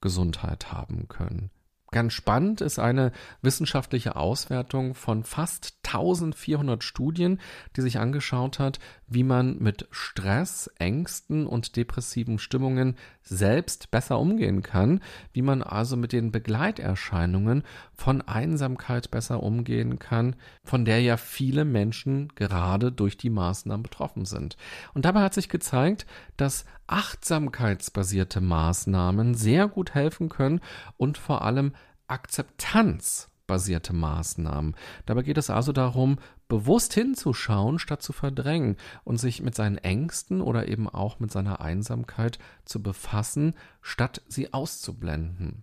Gesundheit 0.00 0.72
haben 0.72 1.08
können. 1.08 1.50
Ganz 1.90 2.12
spannend 2.12 2.60
ist 2.60 2.78
eine 2.78 3.12
wissenschaftliche 3.40 4.16
Auswertung 4.16 4.94
von 4.94 5.24
fast 5.24 5.78
1400 5.86 6.84
Studien, 6.84 7.40
die 7.76 7.80
sich 7.80 7.98
angeschaut 7.98 8.58
hat, 8.58 8.78
wie 9.06 9.24
man 9.24 9.56
mit 9.58 9.88
Stress, 9.90 10.70
Ängsten 10.78 11.46
und 11.46 11.76
depressiven 11.76 12.38
Stimmungen 12.38 12.96
selbst 13.22 13.90
besser 13.90 14.18
umgehen 14.18 14.62
kann, 14.62 15.00
wie 15.32 15.40
man 15.40 15.62
also 15.62 15.96
mit 15.96 16.12
den 16.12 16.30
Begleiterscheinungen 16.30 17.62
von 17.94 18.20
Einsamkeit 18.20 19.10
besser 19.10 19.42
umgehen 19.42 19.98
kann, 19.98 20.36
von 20.64 20.84
der 20.84 21.00
ja 21.00 21.16
viele 21.16 21.64
Menschen 21.64 22.28
gerade 22.34 22.92
durch 22.92 23.16
die 23.16 23.30
Maßnahmen 23.30 23.82
betroffen 23.82 24.26
sind. 24.26 24.58
Und 24.92 25.06
dabei 25.06 25.22
hat 25.22 25.32
sich 25.32 25.48
gezeigt, 25.48 26.04
dass 26.36 26.66
achtsamkeitsbasierte 26.86 28.40
Maßnahmen 28.40 29.34
sehr 29.34 29.68
gut 29.68 29.94
helfen 29.94 30.28
können 30.28 30.60
und 30.96 31.18
vor 31.18 31.42
allem 31.42 31.72
akzeptanzbasierte 32.08 33.92
Maßnahmen. 33.92 34.74
Dabei 35.06 35.22
geht 35.22 35.38
es 35.38 35.50
also 35.50 35.72
darum, 35.72 36.18
bewusst 36.48 36.94
hinzuschauen, 36.94 37.78
statt 37.78 38.02
zu 38.02 38.12
verdrängen 38.12 38.76
und 39.04 39.18
sich 39.18 39.42
mit 39.42 39.54
seinen 39.54 39.78
Ängsten 39.78 40.40
oder 40.40 40.68
eben 40.68 40.88
auch 40.88 41.20
mit 41.20 41.30
seiner 41.30 41.60
Einsamkeit 41.60 42.38
zu 42.64 42.82
befassen, 42.82 43.54
statt 43.82 44.22
sie 44.28 44.52
auszublenden. 44.52 45.62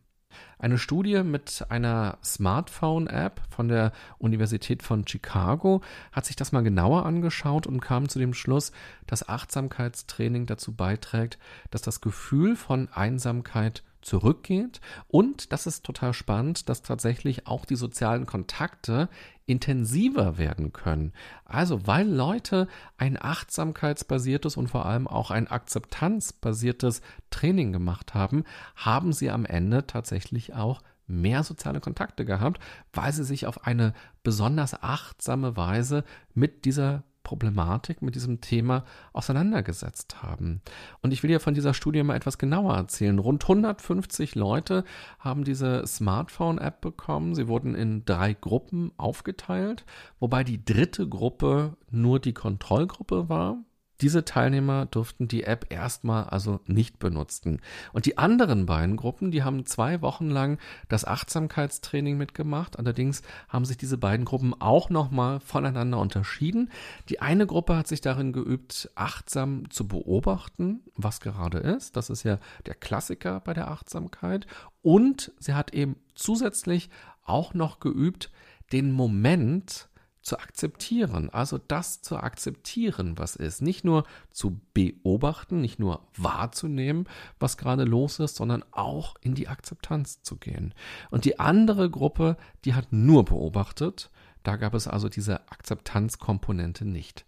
Eine 0.57 0.77
Studie 0.77 1.23
mit 1.23 1.65
einer 1.69 2.17
Smartphone-App 2.23 3.41
von 3.49 3.67
der 3.67 3.91
Universität 4.17 4.83
von 4.83 5.07
Chicago 5.07 5.81
hat 6.11 6.25
sich 6.25 6.35
das 6.35 6.51
mal 6.51 6.63
genauer 6.63 7.05
angeschaut 7.05 7.67
und 7.67 7.81
kam 7.81 8.09
zu 8.09 8.19
dem 8.19 8.33
Schluss, 8.33 8.71
dass 9.07 9.27
Achtsamkeitstraining 9.27 10.45
dazu 10.45 10.75
beiträgt, 10.75 11.37
dass 11.71 11.81
das 11.81 12.01
Gefühl 12.01 12.55
von 12.55 12.89
Einsamkeit 12.89 13.83
zurückgeht 14.05 14.81
und 15.07 15.51
das 15.51 15.67
ist 15.67 15.83
total 15.83 16.13
spannend, 16.13 16.69
dass 16.69 16.81
tatsächlich 16.81 17.47
auch 17.47 17.65
die 17.65 17.75
sozialen 17.75 18.25
Kontakte 18.25 19.09
intensiver 19.45 20.37
werden 20.37 20.73
können. 20.73 21.11
Also 21.43 21.85
weil 21.87 22.07
Leute 22.07 22.67
ein 22.97 23.21
achtsamkeitsbasiertes 23.21 24.57
und 24.57 24.69
vor 24.69 24.85
allem 24.85 25.07
auch 25.07 25.31
ein 25.31 25.47
akzeptanzbasiertes 25.47 27.01
Training 27.29 27.73
gemacht 27.73 28.13
haben, 28.13 28.43
haben 28.75 29.13
sie 29.13 29.29
am 29.29 29.45
Ende 29.45 29.85
tatsächlich 29.87 30.53
auch 30.53 30.81
mehr 31.07 31.43
soziale 31.43 31.79
Kontakte 31.79 32.25
gehabt, 32.25 32.59
weil 32.93 33.13
sie 33.13 33.23
sich 33.23 33.45
auf 33.45 33.65
eine 33.65 33.93
besonders 34.23 34.81
achtsame 34.81 35.55
Weise 35.55 36.03
mit 36.33 36.65
dieser 36.65 37.03
Problematik, 37.25 38.01
mit 38.01 38.15
diesem 38.15 38.39
Thema 38.39 38.85
auseinandergesetzt 39.11 40.23
haben. 40.23 40.61
Und 41.01 41.11
ich 41.11 41.21
will 41.21 41.27
dir 41.27 41.41
von 41.41 41.53
dieser 41.53 41.73
Studie 41.73 42.01
mal 42.03 42.15
etwas 42.15 42.37
genauer 42.37 42.75
erzählen. 42.75 43.19
Rund 43.19 43.43
150 43.43 44.35
Leute 44.35 44.85
haben 45.19 45.43
diese 45.43 45.85
Smartphone-App 45.85 46.79
bekommen. 46.79 47.35
Sie 47.35 47.49
wurden 47.49 47.75
in 47.75 48.05
drei 48.05 48.33
Gruppen 48.33 48.93
aufgeteilt, 48.95 49.83
wobei 50.21 50.45
die 50.45 50.63
dritte 50.63 51.09
Gruppe 51.09 51.75
nur 51.91 52.21
die 52.21 52.33
Kontrollgruppe 52.33 53.27
war. 53.27 53.57
Diese 54.01 54.25
Teilnehmer 54.25 54.85
durften 54.85 55.27
die 55.27 55.43
App 55.43 55.67
erstmal 55.69 56.25
also 56.25 56.59
nicht 56.65 56.99
benutzen. 56.99 57.61
Und 57.93 58.05
die 58.05 58.17
anderen 58.17 58.65
beiden 58.65 58.97
Gruppen, 58.97 59.31
die 59.31 59.43
haben 59.43 59.65
zwei 59.65 60.01
Wochen 60.01 60.29
lang 60.29 60.59
das 60.89 61.05
Achtsamkeitstraining 61.05 62.17
mitgemacht. 62.17 62.77
Allerdings 62.77 63.21
haben 63.47 63.65
sich 63.65 63.77
diese 63.77 63.97
beiden 63.97 64.25
Gruppen 64.25 64.53
auch 64.59 64.89
nochmal 64.89 65.39
voneinander 65.39 65.99
unterschieden. 65.99 66.71
Die 67.09 67.21
eine 67.21 67.47
Gruppe 67.47 67.77
hat 67.77 67.87
sich 67.87 68.01
darin 68.01 68.33
geübt, 68.33 68.89
achtsam 68.95 69.69
zu 69.69 69.87
beobachten, 69.87 70.81
was 70.95 71.21
gerade 71.21 71.59
ist. 71.59 71.95
Das 71.95 72.09
ist 72.09 72.23
ja 72.23 72.39
der 72.65 72.75
Klassiker 72.75 73.39
bei 73.39 73.53
der 73.53 73.69
Achtsamkeit. 73.69 74.45
Und 74.81 75.31
sie 75.39 75.53
hat 75.53 75.73
eben 75.73 75.95
zusätzlich 76.15 76.89
auch 77.23 77.53
noch 77.53 77.79
geübt, 77.79 78.31
den 78.71 78.91
Moment 78.91 79.89
zu 80.25 80.39
akzeptieren, 80.39 81.29
also 81.29 81.59
das 81.59 82.01
zu 82.01 82.17
akzeptieren, 82.17 83.15
was 83.19 83.35
ist, 83.35 83.61
nicht 83.61 83.85
nur 83.85 84.05
zu 84.31 84.59
beobachten, 84.73 85.61
nicht 85.61 85.77
nur 85.77 86.07
wahrzunehmen, 86.17 87.07
was 87.39 87.57
gerade 87.57 87.83
los 87.83 88.19
ist, 88.19 88.35
sondern 88.35 88.65
auch 88.71 89.15
in 89.21 89.35
die 89.35 89.47
Akzeptanz 89.47 90.23
zu 90.23 90.37
gehen. 90.37 90.73
Und 91.11 91.25
die 91.25 91.39
andere 91.39 91.91
Gruppe, 91.91 92.37
die 92.65 92.73
hat 92.73 92.91
nur 92.91 93.23
beobachtet, 93.23 94.09
da 94.41 94.55
gab 94.55 94.73
es 94.73 94.87
also 94.87 95.09
diese 95.09 95.47
Akzeptanzkomponente 95.51 96.85
nicht. 96.85 97.25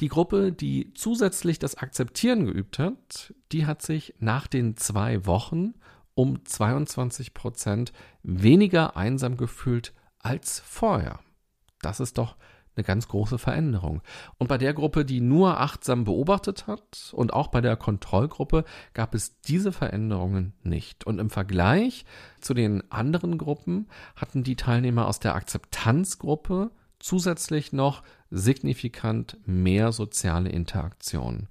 Die 0.00 0.08
Gruppe, 0.08 0.50
die 0.50 0.92
zusätzlich 0.94 1.60
das 1.60 1.76
Akzeptieren 1.76 2.44
geübt 2.44 2.80
hat, 2.80 3.34
die 3.52 3.66
hat 3.66 3.82
sich 3.82 4.14
nach 4.18 4.48
den 4.48 4.76
zwei 4.76 5.26
Wochen 5.26 5.74
um 6.16 6.44
22 6.44 7.34
Prozent 7.34 7.92
weniger 8.24 8.96
einsam 8.96 9.36
gefühlt 9.36 9.94
als 10.18 10.58
vorher. 10.58 11.20
Das 11.86 12.00
ist 12.00 12.18
doch 12.18 12.34
eine 12.74 12.82
ganz 12.82 13.06
große 13.06 13.38
Veränderung. 13.38 14.02
Und 14.38 14.48
bei 14.48 14.58
der 14.58 14.74
Gruppe, 14.74 15.04
die 15.04 15.20
nur 15.20 15.60
achtsam 15.60 16.02
beobachtet 16.02 16.66
hat 16.66 17.12
und 17.12 17.32
auch 17.32 17.46
bei 17.46 17.60
der 17.60 17.76
Kontrollgruppe 17.76 18.64
gab 18.92 19.14
es 19.14 19.40
diese 19.42 19.70
Veränderungen 19.70 20.52
nicht. 20.64 21.06
Und 21.06 21.20
im 21.20 21.30
Vergleich 21.30 22.04
zu 22.40 22.54
den 22.54 22.90
anderen 22.90 23.38
Gruppen 23.38 23.86
hatten 24.16 24.42
die 24.42 24.56
Teilnehmer 24.56 25.06
aus 25.06 25.20
der 25.20 25.36
Akzeptanzgruppe 25.36 26.72
zusätzlich 26.98 27.72
noch 27.72 28.02
signifikant 28.32 29.38
mehr 29.46 29.92
soziale 29.92 30.48
Interaktion. 30.48 31.46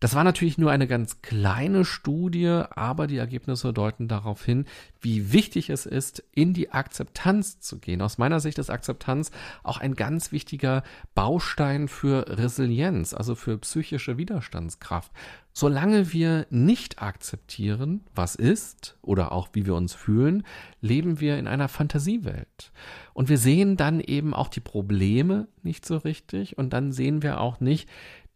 Das 0.00 0.14
war 0.14 0.24
natürlich 0.24 0.56
nur 0.56 0.70
eine 0.70 0.86
ganz 0.86 1.20
kleine 1.20 1.84
Studie, 1.84 2.48
aber 2.70 3.06
die 3.06 3.18
Ergebnisse 3.18 3.74
deuten 3.74 4.08
darauf 4.08 4.42
hin, 4.42 4.64
wie 5.02 5.32
wichtig 5.32 5.68
es 5.68 5.84
ist, 5.84 6.24
in 6.32 6.54
die 6.54 6.72
Akzeptanz 6.72 7.60
zu 7.60 7.78
gehen. 7.78 8.00
Aus 8.00 8.16
meiner 8.16 8.40
Sicht 8.40 8.58
ist 8.58 8.70
Akzeptanz 8.70 9.30
auch 9.62 9.78
ein 9.78 9.94
ganz 9.94 10.32
wichtiger 10.32 10.82
Baustein 11.14 11.86
für 11.86 12.38
Resilienz, 12.38 13.12
also 13.12 13.34
für 13.34 13.58
psychische 13.58 14.16
Widerstandskraft. 14.16 15.12
Solange 15.52 16.12
wir 16.12 16.46
nicht 16.48 17.02
akzeptieren, 17.02 18.04
was 18.14 18.36
ist 18.36 18.96
oder 19.02 19.32
auch 19.32 19.48
wie 19.52 19.66
wir 19.66 19.74
uns 19.74 19.94
fühlen, 19.94 20.44
leben 20.80 21.20
wir 21.20 21.38
in 21.38 21.48
einer 21.48 21.68
Fantasiewelt. 21.68 22.72
Und 23.12 23.28
wir 23.28 23.36
sehen 23.36 23.76
dann 23.76 24.00
eben 24.00 24.32
auch 24.32 24.48
die 24.48 24.60
Probleme 24.60 25.48
nicht 25.62 25.84
so 25.84 25.96
richtig 25.98 26.56
und 26.56 26.72
dann 26.72 26.92
sehen 26.92 27.22
wir 27.22 27.40
auch 27.40 27.60
nicht, 27.60 27.88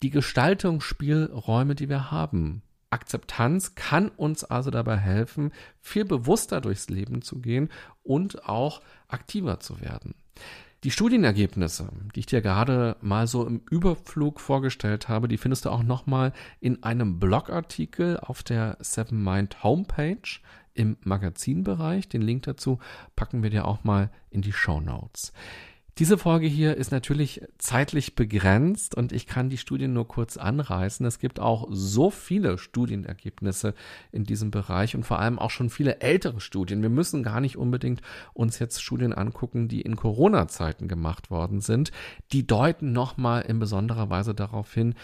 die 0.05 0.11
Gestaltungsspielräume, 0.11 1.75
die 1.75 1.89
wir 1.89 2.11
haben. 2.11 2.61
Akzeptanz 2.91 3.75
kann 3.75 4.11
uns 4.11 4.45
also 4.45 4.71
dabei 4.71 4.99
helfen, 4.99 5.51
viel 5.81 6.05
bewusster 6.05 6.61
durchs 6.61 6.91
Leben 6.91 7.23
zu 7.23 7.41
gehen 7.41 7.71
und 8.03 8.47
auch 8.47 8.83
aktiver 9.09 9.61
zu 9.61 9.81
werden. 9.81 10.15
Die 10.85 10.91
Studienergebnisse, 10.91 11.89
die 12.15 12.21
ich 12.21 12.27
dir 12.27 12.43
gerade 12.43 12.99
mal 13.01 13.27
so 13.27 13.47
im 13.47 13.63
Überflug 13.71 14.41
vorgestellt 14.41 15.09
habe, 15.09 15.27
die 15.27 15.39
findest 15.39 15.65
du 15.65 15.71
auch 15.71 15.83
nochmal 15.83 16.35
in 16.61 16.83
einem 16.83 17.19
Blogartikel 17.19 18.21
auf 18.21 18.43
der 18.43 18.77
Seven 18.81 19.25
Mind 19.25 19.63
Homepage 19.63 20.19
im 20.75 20.99
Magazinbereich. 21.03 22.11
Den 22.11 22.21
Link 22.21 22.43
dazu 22.43 22.79
packen 23.17 23.43
wir 23.43 23.49
dir 23.49 23.65
auch 23.65 23.85
mal 23.85 24.11
in 24.29 24.43
die 24.43 24.53
Show 24.53 24.81
Notes. 24.81 25.33
Diese 25.99 26.19
Folge 26.19 26.49
hier 26.49 26.77
ist 26.77 26.91
natürlich 26.91 27.41
zeitlich 27.57 28.17
begrenzt 28.17 28.97
und 28.97 29.13
ich 29.13 29.29
kann 29.29 29.49
die 29.49 29.59
Studien 29.59 29.93
nur 29.93 30.09
kurz 30.09 30.37
anreißen. 30.37 31.07
Es 31.07 31.21
gibt 31.21 31.39
auch 31.39 31.69
so 31.71 32.11
viele 32.11 32.59
Studienergebnisse 32.59 33.75
in 34.11 34.25
diesem 34.25 34.51
Bereich 34.51 34.97
und 34.97 35.05
vor 35.05 35.21
allem 35.21 35.39
auch 35.39 35.51
schon 35.51 35.71
viele 35.71 36.01
ältere 36.01 36.41
Studien. 36.41 36.83
Wir 36.83 36.89
müssen 36.89 37.23
gar 37.23 37.41
nicht 37.41 37.57
unbedingt 37.57 38.03
uns 38.33 38.59
jetzt 38.59 38.83
Studien 38.83 39.13
angucken, 39.13 39.69
die 39.69 39.83
in 39.83 39.95
Corona-Zeiten 39.95 40.89
gemacht 40.89 41.31
worden 41.31 41.61
sind. 41.61 41.93
Die 42.33 42.45
deuten 42.45 42.91
nochmal 42.91 43.43
in 43.43 43.61
besonderer 43.61 44.11
Weise 44.11 44.35
darauf 44.35 44.75
hin, 44.75 44.97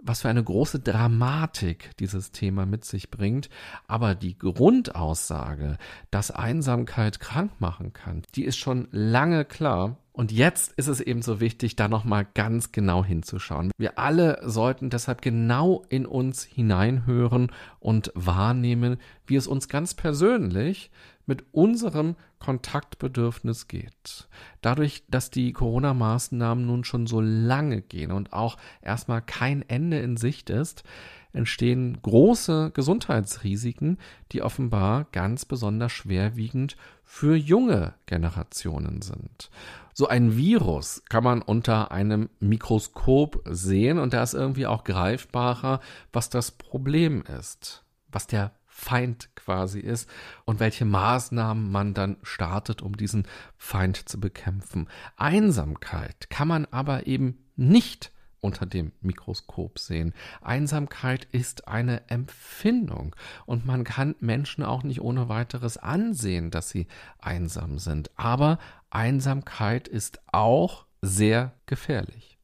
was 0.00 0.22
für 0.22 0.30
eine 0.30 0.44
große 0.44 0.80
Dramatik 0.80 1.90
dieses 1.98 2.30
Thema 2.30 2.64
mit 2.64 2.86
sich 2.86 3.10
bringt. 3.10 3.50
Aber 3.86 4.14
die 4.14 4.38
Grundaussage, 4.38 5.76
dass 6.10 6.30
Einsamkeit 6.30 7.20
krank 7.20 7.52
machen 7.58 7.92
kann, 7.92 8.22
die 8.34 8.44
ist 8.44 8.56
schon 8.56 8.88
lange 8.92 9.44
klar 9.44 9.98
und 10.18 10.32
jetzt 10.32 10.72
ist 10.72 10.88
es 10.88 11.00
eben 11.00 11.22
so 11.22 11.38
wichtig, 11.38 11.76
da 11.76 11.86
nochmal 11.86 12.26
ganz 12.34 12.72
genau 12.72 13.04
hinzuschauen. 13.04 13.70
Wir 13.78 14.00
alle 14.00 14.40
sollten 14.42 14.90
deshalb 14.90 15.22
genau 15.22 15.84
in 15.90 16.06
uns 16.06 16.42
hineinhören 16.42 17.52
und 17.78 18.10
wahrnehmen, 18.16 18.96
wie 19.26 19.36
es 19.36 19.46
uns 19.46 19.68
ganz 19.68 19.94
persönlich 19.94 20.90
mit 21.26 21.44
unserem 21.52 22.16
Kontaktbedürfnis 22.40 23.68
geht. 23.68 24.28
Dadurch, 24.60 25.04
dass 25.08 25.30
die 25.30 25.52
Corona-Maßnahmen 25.52 26.66
nun 26.66 26.82
schon 26.82 27.06
so 27.06 27.20
lange 27.20 27.80
gehen 27.80 28.10
und 28.10 28.32
auch 28.32 28.56
erstmal 28.82 29.22
kein 29.22 29.62
Ende 29.68 30.00
in 30.00 30.16
Sicht 30.16 30.50
ist, 30.50 30.82
entstehen 31.32 31.98
große 32.02 32.70
Gesundheitsrisiken, 32.74 33.98
die 34.32 34.42
offenbar 34.42 35.06
ganz 35.12 35.44
besonders 35.44 35.92
schwerwiegend 35.92 36.76
für 37.04 37.36
junge 37.36 37.94
Generationen 38.06 39.02
sind. 39.02 39.50
So 39.94 40.06
ein 40.06 40.36
Virus 40.36 41.02
kann 41.08 41.24
man 41.24 41.42
unter 41.42 41.90
einem 41.90 42.28
Mikroskop 42.38 43.42
sehen 43.50 43.98
und 43.98 44.12
da 44.12 44.22
ist 44.22 44.34
irgendwie 44.34 44.66
auch 44.66 44.84
greifbarer, 44.84 45.80
was 46.12 46.30
das 46.30 46.52
Problem 46.52 47.22
ist, 47.22 47.84
was 48.08 48.26
der 48.26 48.52
Feind 48.66 49.34
quasi 49.34 49.80
ist 49.80 50.08
und 50.44 50.60
welche 50.60 50.84
Maßnahmen 50.84 51.72
man 51.72 51.94
dann 51.94 52.16
startet, 52.22 52.80
um 52.80 52.96
diesen 52.96 53.26
Feind 53.56 54.08
zu 54.08 54.20
bekämpfen. 54.20 54.88
Einsamkeit 55.16 56.30
kann 56.30 56.46
man 56.46 56.64
aber 56.66 57.08
eben 57.08 57.38
nicht 57.56 58.12
unter 58.40 58.66
dem 58.66 58.92
Mikroskop 59.00 59.78
sehen. 59.78 60.14
Einsamkeit 60.40 61.26
ist 61.32 61.68
eine 61.68 62.08
Empfindung 62.08 63.14
und 63.46 63.66
man 63.66 63.84
kann 63.84 64.14
Menschen 64.20 64.64
auch 64.64 64.82
nicht 64.82 65.00
ohne 65.00 65.28
weiteres 65.28 65.76
ansehen, 65.76 66.50
dass 66.50 66.70
sie 66.70 66.86
einsam 67.18 67.78
sind. 67.78 68.10
Aber 68.16 68.58
Einsamkeit 68.90 69.88
ist 69.88 70.20
auch 70.32 70.86
sehr 71.02 71.52
gefährlich. 71.66 72.38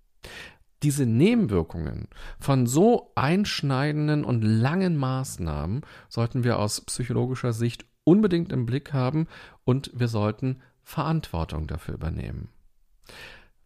Diese 0.83 1.07
Nebenwirkungen 1.07 2.09
von 2.39 2.67
so 2.67 3.13
einschneidenden 3.15 4.25
und 4.25 4.43
langen 4.43 4.97
Maßnahmen 4.97 5.81
sollten 6.09 6.45
wir 6.45 6.59
aus 6.59 6.83
psychologischer 6.83 7.55
Sicht 7.55 7.87
unbedingt 8.05 8.53
im 8.53 8.67
Blick 8.67 8.93
haben 8.93 9.27
und 9.65 9.91
wir 9.95 10.09
sollten 10.09 10.61
Verantwortung 10.83 11.67
dafür 11.67 11.95
übernehmen. 11.95 12.49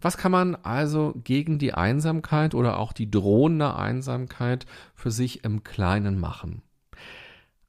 Was 0.01 0.17
kann 0.17 0.33
man 0.33 0.55
also 0.55 1.15
gegen 1.25 1.59
die 1.59 1.75
Einsamkeit 1.75 2.55
oder 2.55 2.79
auch 2.79 2.93
die 2.93 3.11
drohende 3.11 3.75
Einsamkeit 3.75 4.67
für 4.95 5.11
sich 5.11 5.45
im 5.45 5.65
Kleinen 5.65 6.19
machen? 6.19 6.63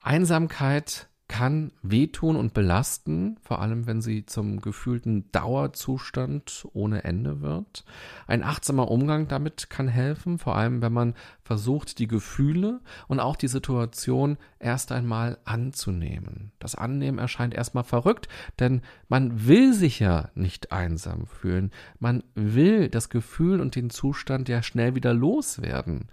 Einsamkeit 0.02 1.09
kann 1.30 1.72
wehtun 1.84 2.36
und 2.36 2.54
belasten, 2.54 3.38
vor 3.42 3.62
allem 3.62 3.86
wenn 3.86 4.02
sie 4.02 4.26
zum 4.26 4.60
gefühlten 4.60 5.32
Dauerzustand 5.32 6.68
ohne 6.74 7.04
Ende 7.04 7.40
wird. 7.40 7.86
Ein 8.28 8.44
achtsamer 8.44 8.90
Umgang 8.90 9.28
damit 9.28 9.70
kann 9.70 9.88
helfen, 9.88 10.40
vor 10.40 10.56
allem 10.56 10.82
wenn 10.82 10.92
man 10.92 11.14
versucht, 11.44 12.00
die 12.00 12.08
Gefühle 12.08 12.82
und 13.08 13.20
auch 13.20 13.36
die 13.36 13.48
Situation 13.48 14.38
erst 14.58 14.92
einmal 14.92 15.38
anzunehmen. 15.46 16.52
Das 16.58 16.74
Annehmen 16.76 17.20
erscheint 17.20 17.54
erstmal 17.54 17.84
verrückt, 17.84 18.28
denn 18.60 18.82
man 19.08 19.48
will 19.48 19.74
sich 19.74 20.00
ja 20.00 20.30
nicht 20.34 20.72
einsam 20.72 21.28
fühlen. 21.28 21.72
Man 22.00 22.24
will 22.34 22.90
das 22.90 23.10
Gefühl 23.10 23.62
und 23.62 23.76
den 23.76 23.92
Zustand 23.92 24.50
ja 24.50 24.64
schnell 24.64 24.96
wieder 24.96 25.14
loswerden. 25.14 26.08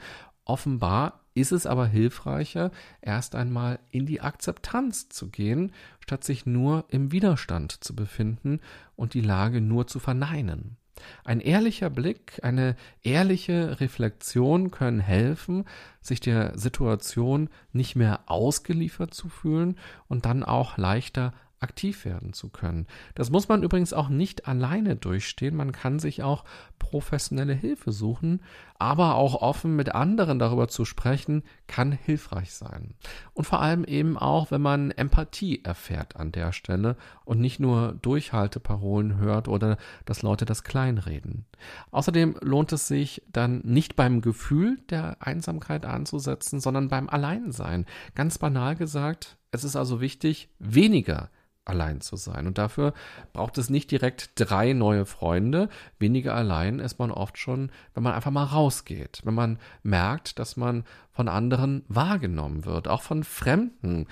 Offenbar 0.45 1.26
ist 1.37 1.53
es 1.53 1.67
aber 1.67 1.87
hilfreicher, 1.87 2.71
erst 3.03 3.35
einmal 3.35 3.79
in 3.91 4.07
die 4.07 4.23
Akzeptanz 4.23 5.09
zu 5.11 5.29
gehen, 5.29 5.73
statt 6.01 6.25
sich 6.25 6.47
nur 6.47 6.87
im 6.89 7.13
Widerstand 7.13 7.85
zu 7.85 7.95
befinden 7.95 8.61
und 8.97 9.13
die 9.15 9.21
Lage 9.21 9.61
nur 9.61 9.87
zu 9.87 9.99
verneinen. 9.99 10.79
Ein 11.25 11.41
ehrlicher 11.41 11.91
Blick, 11.91 12.41
eine 12.43 12.75
ehrliche 13.03 13.81
Reflexion 13.81 14.71
können 14.71 15.01
helfen, 15.01 15.67
sich 16.01 16.21
der 16.21 16.59
Situation 16.59 17.51
nicht 17.73 17.97
mehr 17.97 18.21
ausgeliefert 18.27 19.13
zu 19.13 19.29
fühlen 19.29 19.77
und 20.09 20.25
dann 20.25 20.43
auch 20.43 20.79
leichter 20.79 21.35
aktiv 21.61 22.05
werden 22.05 22.33
zu 22.33 22.49
können. 22.49 22.87
Das 23.15 23.31
muss 23.31 23.49
man 23.49 23.63
übrigens 23.63 23.93
auch 23.93 24.09
nicht 24.09 24.47
alleine 24.47 24.97
durchstehen. 24.97 25.57
Man 25.57 25.73
kann 25.73 25.99
sich 25.99 26.23
auch 26.23 26.45
professionelle 26.79 27.55
Hilfe 27.55 27.93
suchen, 27.93 28.43
aber 28.79 29.15
auch 29.15 29.35
offen 29.35 29.77
mit 29.77 29.95
anderen 29.95 30.39
darüber 30.39 30.69
zu 30.69 30.85
sprechen, 30.85 31.43
kann 31.67 31.93
hilfreich 31.93 32.53
sein. 32.53 32.95
Und 33.35 33.45
vor 33.45 33.61
allem 33.61 33.85
eben 33.85 34.17
auch, 34.17 34.51
wenn 34.51 34.63
man 34.63 34.91
Empathie 34.91 35.63
erfährt 35.65 36.17
an 36.17 36.33
der 36.33 36.53
Stelle 36.53 36.97
und 37.25 37.41
nicht 37.41 37.61
nur 37.61 37.93
Durchhalteparolen 38.03 39.19
hört 39.19 39.49
oder 39.49 39.77
dass 40.05 40.23
Leute 40.23 40.45
das 40.45 40.65
kleinreden. 40.65 41.47
Außerdem 41.91 42.37
lohnt 42.41 42.73
es 42.73 42.89
sich 42.89 43.23
dann 43.31 43.61
nicht 43.65 43.97
beim 43.97 44.21
Gefühl 44.21 44.79
der 44.91 45.17
Einsamkeit 45.21 45.85
anzusetzen, 45.85 46.61
sondern 46.61 46.89
beim 46.89 47.09
Alleinsein. 47.09 47.87
Ganz 48.15 48.39
banal 48.39 48.77
gesagt, 48.77 49.37
es 49.51 49.65
ist 49.65 49.77
also 49.77 50.01
wichtig, 50.01 50.51
weniger 50.59 51.31
allein 51.67 52.01
zu 52.01 52.17
sein. 52.17 52.47
Und 52.47 52.59
dafür 52.59 52.95
braucht 53.33 53.59
es 53.59 53.69
nicht 53.69 53.91
direkt 53.91 54.31
drei 54.37 54.73
neue 54.73 55.05
Freunde. 55.05 55.69
Weniger 55.99 56.35
allein 56.35 56.79
ist 56.79 56.99
man 56.99 57.11
oft 57.11 57.37
schon, 57.37 57.71
wenn 57.95 58.03
man 58.03 58.15
einfach 58.15 58.31
mal 58.31 58.45
rausgeht, 58.45 59.21
wenn 59.25 59.35
man 59.35 59.59
merkt, 59.83 60.39
dass 60.39 60.57
man 60.57 60.85
von 61.13 61.29
anderen 61.29 61.85
wahrgenommen 61.89 62.65
wird, 62.65 62.89
auch 62.89 63.03
von 63.03 63.25
Fremden, 63.25 64.07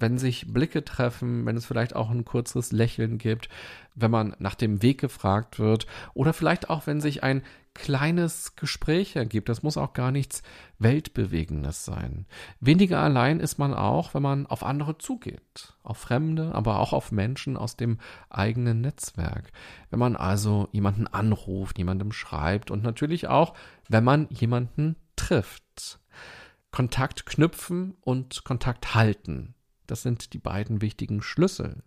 wenn 0.00 0.18
sich 0.18 0.52
Blicke 0.52 0.84
treffen, 0.84 1.46
wenn 1.46 1.56
es 1.56 1.66
vielleicht 1.66 1.94
auch 1.94 2.10
ein 2.10 2.24
kurzes 2.24 2.72
Lächeln 2.72 3.18
gibt, 3.18 3.48
wenn 3.94 4.10
man 4.10 4.34
nach 4.38 4.54
dem 4.54 4.82
Weg 4.82 5.00
gefragt 5.00 5.58
wird 5.58 5.86
oder 6.14 6.32
vielleicht 6.32 6.70
auch, 6.70 6.86
wenn 6.86 7.00
sich 7.00 7.22
ein 7.22 7.42
kleines 7.74 8.56
Gespräch 8.56 9.16
ergibt. 9.16 9.48
Das 9.48 9.62
muss 9.62 9.76
auch 9.76 9.92
gar 9.92 10.10
nichts 10.10 10.42
Weltbewegendes 10.78 11.84
sein. 11.84 12.26
Weniger 12.60 13.00
allein 13.00 13.40
ist 13.40 13.58
man 13.58 13.74
auch, 13.74 14.14
wenn 14.14 14.22
man 14.22 14.46
auf 14.46 14.62
andere 14.62 14.98
zugeht, 14.98 15.74
auf 15.82 15.98
Fremde, 15.98 16.54
aber 16.54 16.80
auch 16.80 16.92
auf 16.92 17.12
Menschen 17.12 17.56
aus 17.56 17.76
dem 17.76 17.98
eigenen 18.28 18.80
Netzwerk. 18.80 19.52
Wenn 19.90 19.98
man 19.98 20.16
also 20.16 20.68
jemanden 20.72 21.06
anruft, 21.06 21.78
jemandem 21.78 22.12
schreibt 22.12 22.70
und 22.70 22.82
natürlich 22.82 23.28
auch, 23.28 23.54
wenn 23.88 24.04
man 24.04 24.28
jemanden 24.30 24.96
trifft. 25.16 26.00
Kontakt 26.72 27.26
knüpfen 27.26 27.96
und 28.00 28.44
Kontakt 28.44 28.94
halten. 28.94 29.54
Das 29.90 30.02
sind 30.02 30.32
die 30.32 30.38
beiden 30.38 30.80
wichtigen 30.80 31.22
Schlüssel. 31.22 31.82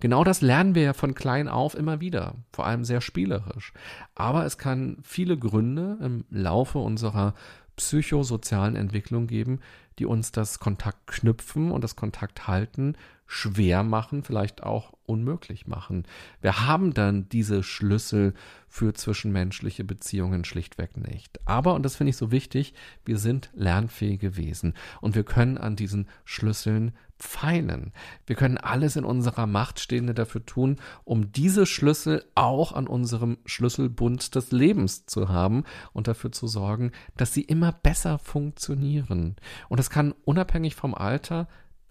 Genau 0.00 0.24
das 0.24 0.40
lernen 0.40 0.74
wir 0.74 0.82
ja 0.82 0.92
von 0.92 1.14
klein 1.14 1.48
auf 1.48 1.74
immer 1.74 2.00
wieder, 2.00 2.36
vor 2.52 2.66
allem 2.66 2.84
sehr 2.84 3.00
spielerisch. 3.00 3.72
Aber 4.14 4.44
es 4.44 4.58
kann 4.58 4.98
viele 5.02 5.36
Gründe 5.36 5.98
im 6.00 6.24
Laufe 6.30 6.78
unserer 6.78 7.34
psychosozialen 7.76 8.76
Entwicklung 8.76 9.26
geben, 9.26 9.60
die 9.98 10.06
uns 10.06 10.32
das 10.32 10.58
Kontakt 10.58 11.06
knüpfen 11.06 11.70
und 11.70 11.82
das 11.82 11.96
Kontakt 11.96 12.46
halten 12.46 12.96
schwer 13.28 13.82
machen, 13.82 14.24
vielleicht 14.24 14.62
auch 14.62 14.94
unmöglich 15.04 15.66
machen. 15.66 16.04
Wir 16.40 16.66
haben 16.66 16.94
dann 16.94 17.28
diese 17.28 17.62
Schlüssel 17.62 18.32
für 18.66 18.94
zwischenmenschliche 18.94 19.84
Beziehungen 19.84 20.44
schlichtweg 20.44 20.96
nicht. 20.96 21.38
Aber, 21.46 21.74
und 21.74 21.82
das 21.82 21.94
finde 21.94 22.10
ich 22.10 22.16
so 22.16 22.32
wichtig, 22.32 22.72
wir 23.04 23.18
sind 23.18 23.50
lernfähige 23.54 24.36
Wesen 24.36 24.72
und 25.02 25.14
wir 25.14 25.24
können 25.24 25.58
an 25.58 25.76
diesen 25.76 26.08
Schlüsseln 26.24 26.92
feinen. 27.18 27.92
Wir 28.26 28.36
können 28.36 28.58
alles 28.58 28.96
in 28.96 29.04
unserer 29.04 29.46
Macht 29.46 29.80
Stehende 29.80 30.14
dafür 30.14 30.44
tun, 30.44 30.76
um 31.04 31.32
diese 31.32 31.66
Schlüssel 31.66 32.24
auch 32.34 32.72
an 32.72 32.86
unserem 32.86 33.38
Schlüsselbund 33.44 34.34
des 34.34 34.52
Lebens 34.52 35.06
zu 35.06 35.28
haben 35.28 35.64
und 35.92 36.08
dafür 36.08 36.32
zu 36.32 36.46
sorgen, 36.46 36.92
dass 37.16 37.34
sie 37.34 37.42
immer 37.42 37.72
besser 37.72 38.18
funktionieren. 38.18 39.36
Und 39.68 39.78
das 39.78 39.90
kann 39.90 40.14
unabhängig 40.24 40.74
vom 40.74 40.94
Alter 40.94 41.48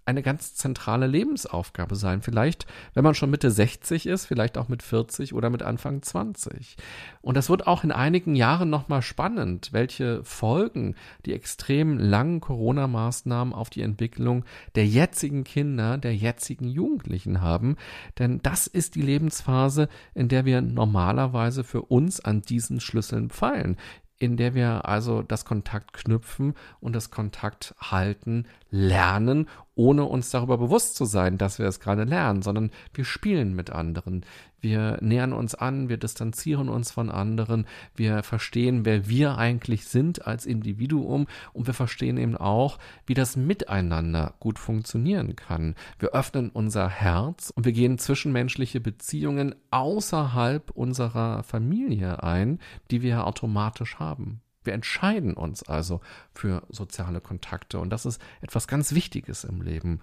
eine 0.07 0.23
ganz 0.23 0.55
zentrale 0.55 1.05
Lebensaufgabe 1.05 1.95
sein. 1.95 2.21
Vielleicht, 2.21 2.65
wenn 2.93 3.03
man 3.03 3.13
schon 3.13 3.29
Mitte 3.29 3.51
60 3.51 4.07
ist, 4.07 4.25
vielleicht 4.25 4.57
auch 4.57 4.69
mit 4.69 4.81
40 4.81 5.33
oder 5.33 5.49
mit 5.49 5.63
Anfang 5.63 6.01
20. 6.01 6.77
Und 7.21 7.35
das 7.35 7.49
wird 7.49 7.67
auch 7.67 7.83
in 7.83 7.91
einigen 7.91 8.35
Jahren 8.35 8.69
nochmal 8.69 9.01
spannend, 9.01 9.73
welche 9.73 10.23
Folgen 10.23 10.95
die 11.25 11.33
extrem 11.33 11.97
langen 11.97 12.39
Corona-Maßnahmen 12.39 13.53
auf 13.53 13.69
die 13.69 13.81
Entwicklung 13.81 14.45
der 14.75 14.87
jetzigen 14.87 15.43
Kinder, 15.43 15.97
der 15.97 16.15
jetzigen 16.15 16.69
Jugendlichen 16.69 17.41
haben. 17.41 17.75
Denn 18.17 18.41
das 18.41 18.67
ist 18.67 18.95
die 18.95 19.01
Lebensphase, 19.01 19.89
in 20.13 20.29
der 20.29 20.45
wir 20.45 20.61
normalerweise 20.61 21.65
für 21.65 21.81
uns 21.81 22.21
an 22.21 22.41
diesen 22.41 22.79
Schlüsseln 22.79 23.29
feilen 23.29 23.77
in 24.19 24.37
der 24.37 24.55
wir 24.55 24.85
also 24.85 25.21
das 25.21 25.45
Kontakt 25.45 25.93
knüpfen 25.93 26.55
und 26.79 26.95
das 26.95 27.11
Kontakt 27.11 27.75
halten 27.79 28.45
lernen, 28.69 29.47
ohne 29.77 30.05
uns 30.05 30.31
darüber 30.31 30.57
bewusst 30.57 30.95
zu 30.95 31.05
sein, 31.05 31.37
dass 31.37 31.59
wir 31.59 31.67
es 31.67 31.79
gerade 31.79 32.03
lernen, 32.03 32.41
sondern 32.41 32.71
wir 32.93 33.05
spielen 33.05 33.55
mit 33.55 33.69
anderen. 33.69 34.25
Wir 34.59 34.97
nähern 35.01 35.33
uns 35.33 35.53
an, 35.53 35.87
wir 35.87 35.97
distanzieren 35.97 36.67
uns 36.67 36.89
von 36.89 37.11
anderen, 37.11 37.67
wir 37.95 38.23
verstehen, 38.23 38.85
wer 38.85 39.07
wir 39.07 39.37
eigentlich 39.37 39.85
sind 39.85 40.25
als 40.25 40.47
Individuum 40.47 41.27
und 41.53 41.67
wir 41.67 41.75
verstehen 41.75 42.17
eben 42.17 42.35
auch, 42.35 42.79
wie 43.05 43.13
das 43.13 43.35
Miteinander 43.35 44.33
gut 44.39 44.57
funktionieren 44.57 45.35
kann. 45.35 45.75
Wir 45.99 46.09
öffnen 46.09 46.49
unser 46.49 46.89
Herz 46.89 47.51
und 47.55 47.65
wir 47.65 47.71
gehen 47.71 47.99
zwischenmenschliche 47.99 48.81
Beziehungen 48.81 49.53
außerhalb 49.69 50.71
unserer 50.71 51.43
Familie 51.43 52.23
ein, 52.23 52.59
die 52.89 53.03
wir 53.03 53.27
automatisch 53.27 53.99
haben. 53.99 54.41
Wir 54.67 54.73
entscheiden 54.73 55.33
uns 55.33 55.63
also 55.63 56.01
für 56.33 56.61
soziale 56.69 57.21
Kontakte 57.21 57.79
und 57.79 57.89
das 57.89 58.05
ist 58.05 58.21
etwas 58.41 58.67
ganz 58.67 58.93
Wichtiges 58.93 59.45
im 59.45 59.61
Leben. 59.61 60.01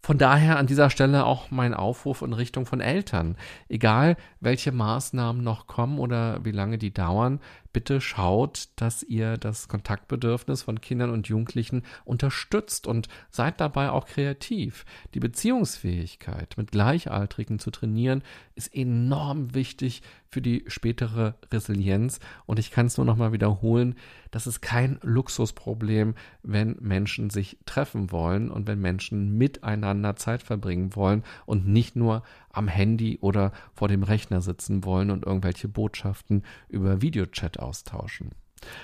Von 0.00 0.16
daher 0.16 0.58
an 0.58 0.66
dieser 0.66 0.90
Stelle 0.90 1.26
auch 1.26 1.50
mein 1.50 1.74
Aufruf 1.74 2.22
in 2.22 2.32
Richtung 2.32 2.66
von 2.66 2.80
Eltern. 2.80 3.36
Egal, 3.68 4.16
welche 4.40 4.72
Maßnahmen 4.72 5.42
noch 5.42 5.66
kommen 5.66 5.98
oder 5.98 6.44
wie 6.44 6.52
lange 6.52 6.78
die 6.78 6.94
dauern, 6.94 7.40
bitte 7.72 8.00
schaut, 8.00 8.68
dass 8.76 9.02
ihr 9.02 9.36
das 9.36 9.68
Kontaktbedürfnis 9.68 10.62
von 10.62 10.80
Kindern 10.80 11.10
und 11.10 11.28
Jugendlichen 11.28 11.82
unterstützt 12.04 12.86
und 12.86 13.08
seid 13.30 13.60
dabei 13.60 13.90
auch 13.90 14.06
kreativ. 14.06 14.84
Die 15.14 15.20
Beziehungsfähigkeit 15.20 16.54
mit 16.56 16.72
Gleichaltrigen 16.72 17.58
zu 17.58 17.70
trainieren 17.70 18.22
ist 18.54 18.74
enorm 18.74 19.54
wichtig 19.54 20.02
für 20.30 20.42
die 20.42 20.64
spätere 20.66 21.36
Resilienz 21.52 22.20
und 22.46 22.58
ich 22.58 22.70
kann 22.70 22.86
es 22.86 22.96
nur 22.96 23.06
noch 23.06 23.16
mal 23.16 23.32
wiederholen, 23.32 23.94
das 24.30 24.46
ist 24.46 24.60
kein 24.60 24.98
Luxusproblem, 25.02 26.14
wenn 26.42 26.76
Menschen 26.80 27.30
sich 27.30 27.58
treffen 27.64 28.12
wollen 28.12 28.50
und 28.50 28.66
wenn 28.66 28.80
Menschen 28.80 29.38
miteinander 29.38 30.16
Zeit 30.16 30.42
verbringen 30.42 30.94
wollen 30.94 31.24
und 31.46 31.66
nicht 31.66 31.96
nur 31.96 32.22
am 32.50 32.68
Handy 32.68 33.18
oder 33.20 33.52
vor 33.72 33.88
dem 33.88 34.02
Rechner 34.02 34.40
sitzen 34.40 34.84
wollen 34.84 35.10
und 35.10 35.24
irgendwelche 35.24 35.68
Botschaften 35.68 36.42
über 36.68 37.00
Videochat 37.00 37.57
austauschen. 37.58 38.32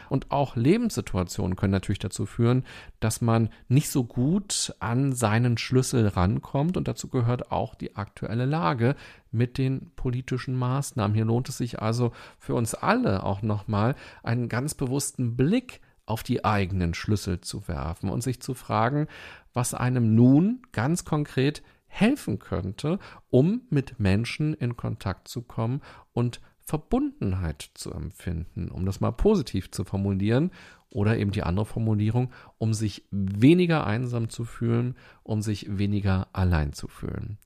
Und 0.08 0.30
auch 0.30 0.56
Lebenssituationen 0.56 1.56
können 1.56 1.72
natürlich 1.72 1.98
dazu 1.98 2.26
führen, 2.26 2.64
dass 3.00 3.20
man 3.20 3.50
nicht 3.68 3.90
so 3.90 4.04
gut 4.04 4.74
an 4.78 5.12
seinen 5.12 5.58
Schlüssel 5.58 6.08
rankommt. 6.08 6.76
Und 6.76 6.88
dazu 6.88 7.08
gehört 7.08 7.50
auch 7.50 7.74
die 7.74 7.96
aktuelle 7.96 8.44
Lage 8.44 8.94
mit 9.30 9.58
den 9.58 9.90
politischen 9.96 10.54
Maßnahmen. 10.56 11.14
Hier 11.14 11.24
lohnt 11.24 11.48
es 11.48 11.58
sich 11.58 11.80
also 11.80 12.12
für 12.38 12.54
uns 12.54 12.74
alle 12.74 13.24
auch 13.24 13.42
nochmal 13.42 13.94
einen 14.22 14.48
ganz 14.48 14.74
bewussten 14.74 15.36
Blick 15.36 15.80
auf 16.06 16.22
die 16.22 16.44
eigenen 16.44 16.94
Schlüssel 16.94 17.40
zu 17.40 17.66
werfen 17.66 18.10
und 18.10 18.22
sich 18.22 18.40
zu 18.40 18.54
fragen, 18.54 19.08
was 19.54 19.72
einem 19.72 20.14
nun 20.14 20.62
ganz 20.72 21.04
konkret 21.04 21.62
helfen 21.86 22.38
könnte, 22.38 22.98
um 23.30 23.62
mit 23.70 24.00
Menschen 24.00 24.52
in 24.52 24.76
Kontakt 24.76 25.28
zu 25.28 25.42
kommen 25.42 25.80
und 26.12 26.40
Verbundenheit 26.64 27.70
zu 27.74 27.92
empfinden, 27.92 28.68
um 28.68 28.86
das 28.86 29.00
mal 29.00 29.12
positiv 29.12 29.70
zu 29.70 29.84
formulieren, 29.84 30.50
oder 30.94 31.18
eben 31.18 31.32
die 31.32 31.42
andere 31.42 31.66
Formulierung, 31.66 32.30
um 32.56 32.72
sich 32.72 33.04
weniger 33.10 33.86
einsam 33.86 34.30
zu 34.30 34.44
fühlen, 34.44 34.94
um 35.24 35.42
sich 35.42 35.66
weniger 35.76 36.28
allein 36.32 36.72
zu 36.72 36.88
fühlen. 36.88 37.36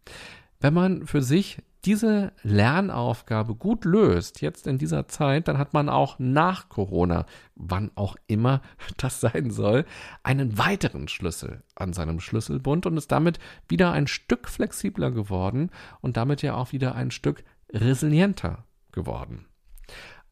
Wenn 0.60 0.74
man 0.74 1.06
für 1.06 1.22
sich 1.22 1.62
diese 1.84 2.32
Lernaufgabe 2.42 3.54
gut 3.54 3.84
löst, 3.84 4.42
jetzt 4.42 4.66
in 4.66 4.78
dieser 4.78 5.08
Zeit, 5.08 5.48
dann 5.48 5.58
hat 5.58 5.72
man 5.72 5.88
auch 5.88 6.18
nach 6.18 6.68
Corona, 6.68 7.24
wann 7.54 7.90
auch 7.94 8.16
immer 8.26 8.60
das 8.98 9.20
sein 9.20 9.50
soll, 9.50 9.86
einen 10.22 10.58
weiteren 10.58 11.08
Schlüssel 11.08 11.62
an 11.74 11.92
seinem 11.92 12.20
Schlüsselbund 12.20 12.84
und 12.84 12.96
ist 12.96 13.12
damit 13.12 13.38
wieder 13.68 13.92
ein 13.92 14.06
Stück 14.06 14.48
flexibler 14.48 15.10
geworden 15.10 15.70
und 16.00 16.16
damit 16.16 16.42
ja 16.42 16.54
auch 16.54 16.72
wieder 16.72 16.94
ein 16.94 17.10
Stück 17.10 17.44
resilienter 17.72 18.64
geworden. 18.98 19.46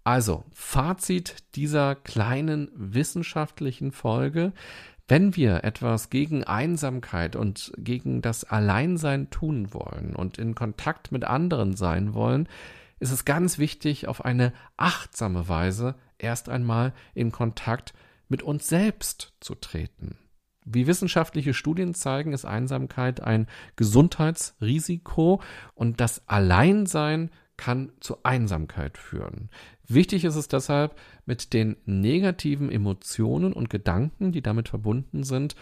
Also, 0.02 0.44
Fazit 0.52 1.56
dieser 1.56 1.94
kleinen 1.94 2.70
wissenschaftlichen 2.74 3.92
Folge. 3.92 4.52
Wenn 5.08 5.36
wir 5.36 5.62
etwas 5.64 6.10
gegen 6.10 6.44
Einsamkeit 6.44 7.36
und 7.36 7.72
gegen 7.76 8.22
das 8.22 8.44
Alleinsein 8.44 9.30
tun 9.30 9.72
wollen 9.72 10.16
und 10.16 10.36
in 10.36 10.54
Kontakt 10.56 11.12
mit 11.12 11.24
anderen 11.24 11.76
sein 11.76 12.12
wollen, 12.12 12.48
ist 12.98 13.12
es 13.12 13.24
ganz 13.24 13.58
wichtig, 13.58 14.08
auf 14.08 14.24
eine 14.24 14.52
achtsame 14.76 15.48
Weise 15.48 15.94
erst 16.18 16.48
einmal 16.48 16.92
in 17.14 17.30
Kontakt 17.30 17.94
mit 18.28 18.42
uns 18.42 18.68
selbst 18.68 19.34
zu 19.40 19.54
treten. 19.54 20.18
Wie 20.64 20.88
wissenschaftliche 20.88 21.54
Studien 21.54 21.94
zeigen, 21.94 22.32
ist 22.32 22.44
Einsamkeit 22.44 23.20
ein 23.20 23.46
Gesundheitsrisiko 23.76 25.40
und 25.74 26.00
das 26.00 26.28
Alleinsein 26.28 27.30
kann 27.56 27.92
zu 28.00 28.18
Einsamkeit 28.22 28.98
führen. 28.98 29.50
Wichtig 29.86 30.24
ist 30.24 30.36
es 30.36 30.48
deshalb, 30.48 30.98
mit 31.24 31.52
den 31.52 31.76
negativen 31.84 32.70
Emotionen 32.70 33.52
und 33.52 33.70
Gedanken, 33.70 34.32
die 34.32 34.42
damit 34.42 34.68
verbunden 34.68 35.24
sind, 35.24 35.56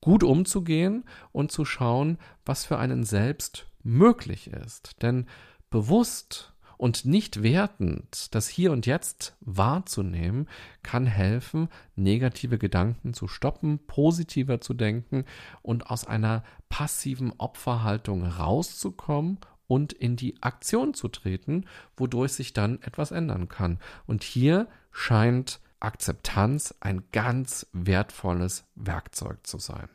gut 0.00 0.22
umzugehen 0.22 1.04
und 1.32 1.52
zu 1.52 1.64
schauen, 1.64 2.18
was 2.44 2.64
für 2.64 2.78
einen 2.78 3.04
selbst 3.04 3.66
möglich 3.82 4.48
ist. 4.48 5.02
Denn 5.02 5.26
bewusst 5.70 6.52
und 6.80 7.04
nicht 7.04 7.42
wertend 7.42 8.34
das 8.34 8.48
Hier 8.48 8.72
und 8.72 8.86
Jetzt 8.86 9.36
wahrzunehmen, 9.40 10.48
kann 10.82 11.04
helfen, 11.04 11.68
negative 11.94 12.56
Gedanken 12.56 13.12
zu 13.12 13.28
stoppen, 13.28 13.80
positiver 13.86 14.62
zu 14.62 14.72
denken 14.72 15.26
und 15.60 15.90
aus 15.90 16.06
einer 16.06 16.42
passiven 16.70 17.34
Opferhaltung 17.36 18.24
rauszukommen 18.24 19.38
und 19.70 19.92
in 19.92 20.16
die 20.16 20.42
Aktion 20.42 20.94
zu 20.94 21.06
treten, 21.06 21.64
wodurch 21.96 22.32
sich 22.32 22.52
dann 22.52 22.82
etwas 22.82 23.12
ändern 23.12 23.48
kann. 23.48 23.78
Und 24.04 24.24
hier 24.24 24.66
scheint 24.90 25.60
Akzeptanz 25.78 26.74
ein 26.80 27.04
ganz 27.12 27.68
wertvolles 27.72 28.64
Werkzeug 28.74 29.46
zu 29.46 29.58
sein. 29.58 29.88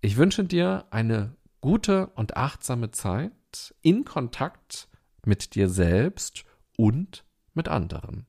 Ich 0.00 0.16
wünsche 0.16 0.42
dir 0.42 0.86
eine 0.90 1.36
gute 1.60 2.08
und 2.08 2.36
achtsame 2.36 2.90
Zeit 2.90 3.76
in 3.80 4.04
Kontakt 4.04 4.88
mit 5.24 5.54
dir 5.54 5.68
selbst 5.68 6.44
und 6.76 7.24
mit 7.54 7.68
anderen. 7.68 8.26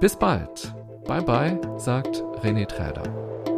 Bis 0.00 0.18
bald. 0.18 0.74
Bye 1.04 1.22
bye, 1.22 1.78
sagt 1.78 2.16
René 2.42 2.66
Träder. 2.66 3.51